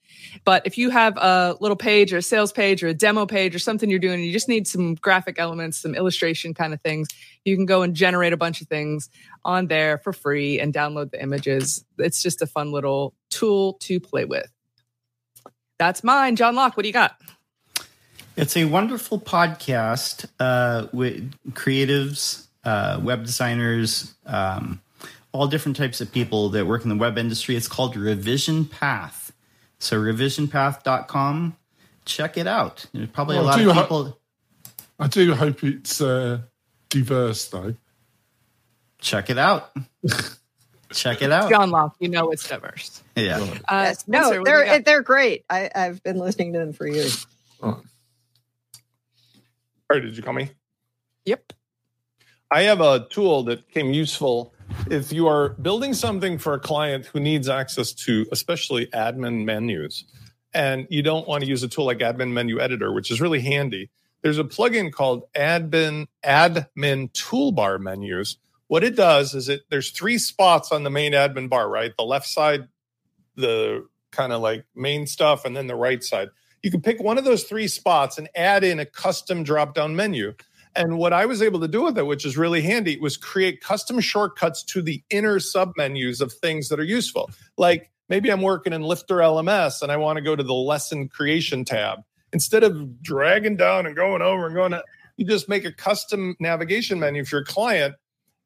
[0.46, 3.54] But if you have a little page or a sales page or a demo page
[3.54, 7.08] or something you're doing, you just need some graphic elements, some illustration kind of things,
[7.44, 9.10] you can go and generate a bunch of things
[9.44, 11.84] on there for free and download the images.
[11.98, 14.50] It's just a fun little tool to play with.
[15.80, 16.36] That's mine.
[16.36, 17.18] John Locke, what do you got?
[18.36, 24.82] It's a wonderful podcast uh, with creatives, uh, web designers, um,
[25.32, 27.56] all different types of people that work in the web industry.
[27.56, 29.32] It's called Revision Path.
[29.78, 31.56] So revisionpath.com.
[32.04, 32.84] Check it out.
[32.92, 34.18] There's probably a lot of you ha- people.
[34.98, 36.40] I do hope it's uh,
[36.90, 37.74] diverse, though.
[38.98, 39.72] Check it out.
[40.92, 41.48] Check it out.
[41.48, 43.02] John Locke, you know it's diverse.
[43.14, 43.38] Yeah.
[43.68, 44.08] Uh, Yes.
[44.08, 44.84] No, what they're got?
[44.84, 45.44] they're great.
[45.48, 47.26] I, I've been listening to them for years.
[47.62, 47.82] Or
[50.00, 50.50] did you call me?
[51.24, 51.52] Yep.
[52.50, 54.52] I have a tool that came useful
[54.90, 60.04] if you are building something for a client who needs access to especially admin menus
[60.54, 63.40] and you don't want to use a tool like admin menu editor which is really
[63.40, 63.90] handy
[64.22, 68.36] there's a plugin called admin admin toolbar menus
[68.70, 72.04] what it does is it there's three spots on the main admin bar right the
[72.04, 72.68] left side
[73.34, 76.28] the kind of like main stuff and then the right side
[76.62, 79.96] you can pick one of those three spots and add in a custom drop down
[79.96, 80.32] menu
[80.76, 83.60] and what I was able to do with it, which is really handy, was create
[83.60, 87.28] custom shortcuts to the inner submenus of things that are useful.
[87.56, 91.08] Like maybe I'm working in Lifter LMS and I want to go to the lesson
[91.08, 92.00] creation tab.
[92.32, 94.84] Instead of dragging down and going over and going, to,
[95.16, 97.96] you just make a custom navigation menu for your client.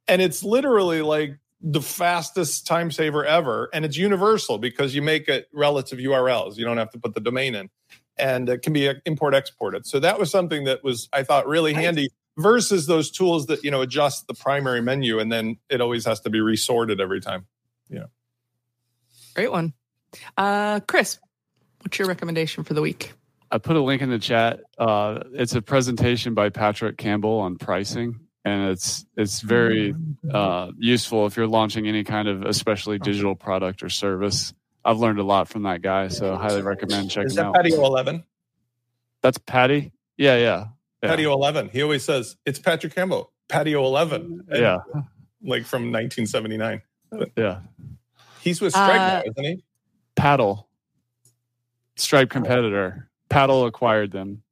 [0.08, 3.70] And it's literally like the fastest time saver ever.
[3.72, 6.56] And it's universal because you make it relative URLs.
[6.56, 7.70] You don't have to put the domain in
[8.18, 9.86] and it can be import exported.
[9.86, 11.84] So that was something that was I thought really Nice.
[11.84, 16.04] handy versus those tools that you know adjust the primary menu and then it always
[16.04, 17.46] has to be resorted every time.
[17.88, 18.04] Yeah.
[19.34, 19.72] Great one.
[20.36, 21.18] Uh, Chris,
[21.80, 23.12] what's your recommendation for the week?
[23.50, 24.60] I put a link in the chat.
[24.78, 29.94] Uh, it's a presentation by Patrick Campbell on pricing, and it's it's very
[30.32, 34.52] uh, useful if you're launching any kind of especially digital product or service.
[34.84, 37.54] I've learned a lot from that guy, so highly recommend checking Is that out.
[37.54, 38.22] Patio 11?
[39.22, 39.92] That's Patty.
[40.18, 40.66] Yeah, yeah,
[41.02, 41.08] yeah.
[41.08, 41.70] Patio 11.
[41.70, 43.32] He always says it's Patrick Campbell.
[43.48, 44.44] Patio 11.
[44.48, 44.78] And, yeah,
[45.42, 46.82] Like from 1979.
[47.36, 47.60] yeah.
[48.40, 49.64] He's with Stripe Uh, now, isn't he?
[50.16, 50.68] Paddle,
[51.96, 53.08] Stripe competitor.
[53.30, 54.42] Paddle acquired them.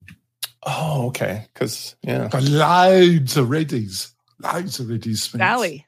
[0.64, 1.48] Oh, okay.
[1.52, 2.28] Because yeah.
[2.28, 4.12] Got loads of readies.
[4.40, 5.18] Loads of readies.
[5.18, 5.40] Spence.
[5.40, 5.86] Sally.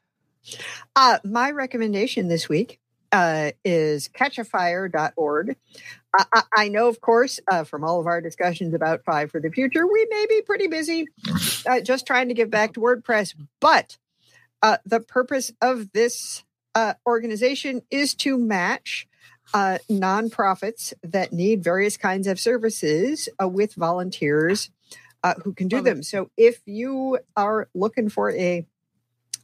[0.97, 2.81] Uh, my recommendation this week
[3.13, 5.57] uh, is catchafire.org.
[6.17, 9.41] I, I, I know, of course, uh, from all of our discussions about Five for
[9.41, 11.07] the Future, we may be pretty busy
[11.67, 13.35] uh, just trying to give back to WordPress.
[13.61, 13.97] But
[14.63, 16.43] uh, the purpose of this
[16.75, 19.07] uh, organization is to match
[19.55, 24.71] uh, nonprofits that need various kinds of services uh, with volunteers
[25.23, 26.03] uh, who can do them.
[26.03, 28.67] So if you are looking for a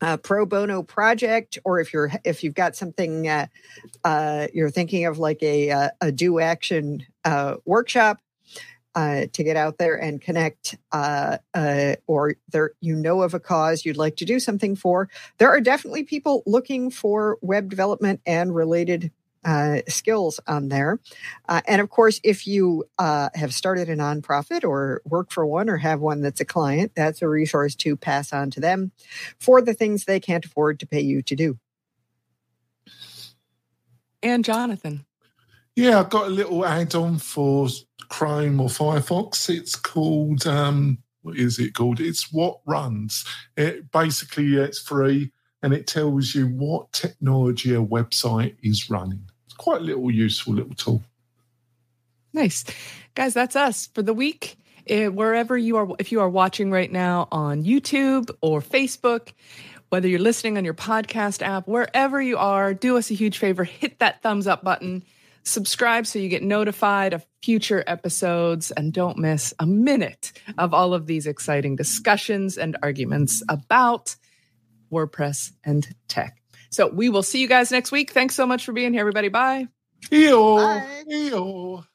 [0.03, 3.47] uh, pro bono project, or if you're if you've got something uh,
[4.05, 8.19] uh, you're thinking of like a uh, a do action uh, workshop
[8.95, 13.41] uh, to get out there and connect, uh, uh, or there you know of a
[13.41, 15.09] cause you'd like to do something for,
[15.39, 19.12] there are definitely people looking for web development and related
[19.45, 20.99] uh, skills on there.
[21.49, 25.69] Uh, and of course, if you uh, have started a nonprofit or work for one
[25.69, 28.93] or have one that's a client, that's a resource to pass on to them
[29.39, 31.59] for the things they can't afford to pay you to do.
[34.23, 35.07] And Jonathan.
[35.77, 37.69] Yeah, I've got a little add-on for
[38.09, 39.49] Chrome or Firefox.
[39.49, 42.01] It's called um, what is it called?
[42.01, 43.25] It's What Runs.
[43.57, 49.30] It basically it's free and it tells you what technology a website is running.
[49.61, 51.03] Quite a little useful little tool.
[52.32, 52.65] Nice.
[53.15, 54.57] Guys, that's us for the week.
[54.87, 59.35] Eh, wherever you are, if you are watching right now on YouTube or Facebook,
[59.91, 63.65] whether you're listening on your podcast app, wherever you are, do us a huge favor
[63.65, 65.05] hit that thumbs up button,
[65.43, 70.95] subscribe so you get notified of future episodes, and don't miss a minute of all
[70.95, 74.16] of these exciting discussions and arguments about
[74.91, 76.40] WordPress and tech.
[76.70, 78.10] So we will see you guys next week.
[78.12, 79.28] Thanks so much for being here, everybody.
[79.28, 79.68] Bye.
[80.10, 81.05] Eeyore, Bye.
[81.10, 81.86] eeyore.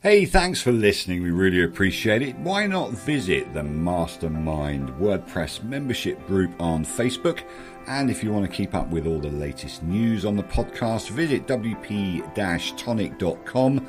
[0.00, 1.22] Hey, thanks for listening.
[1.22, 2.36] We really appreciate it.
[2.38, 7.44] Why not visit the Mastermind WordPress membership group on Facebook?
[7.86, 11.10] And if you want to keep up with all the latest news on the podcast,
[11.10, 13.86] visit wp-tonic.com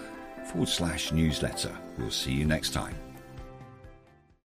[0.51, 1.71] forward slash newsletter.
[1.97, 2.93] We'll see you next time.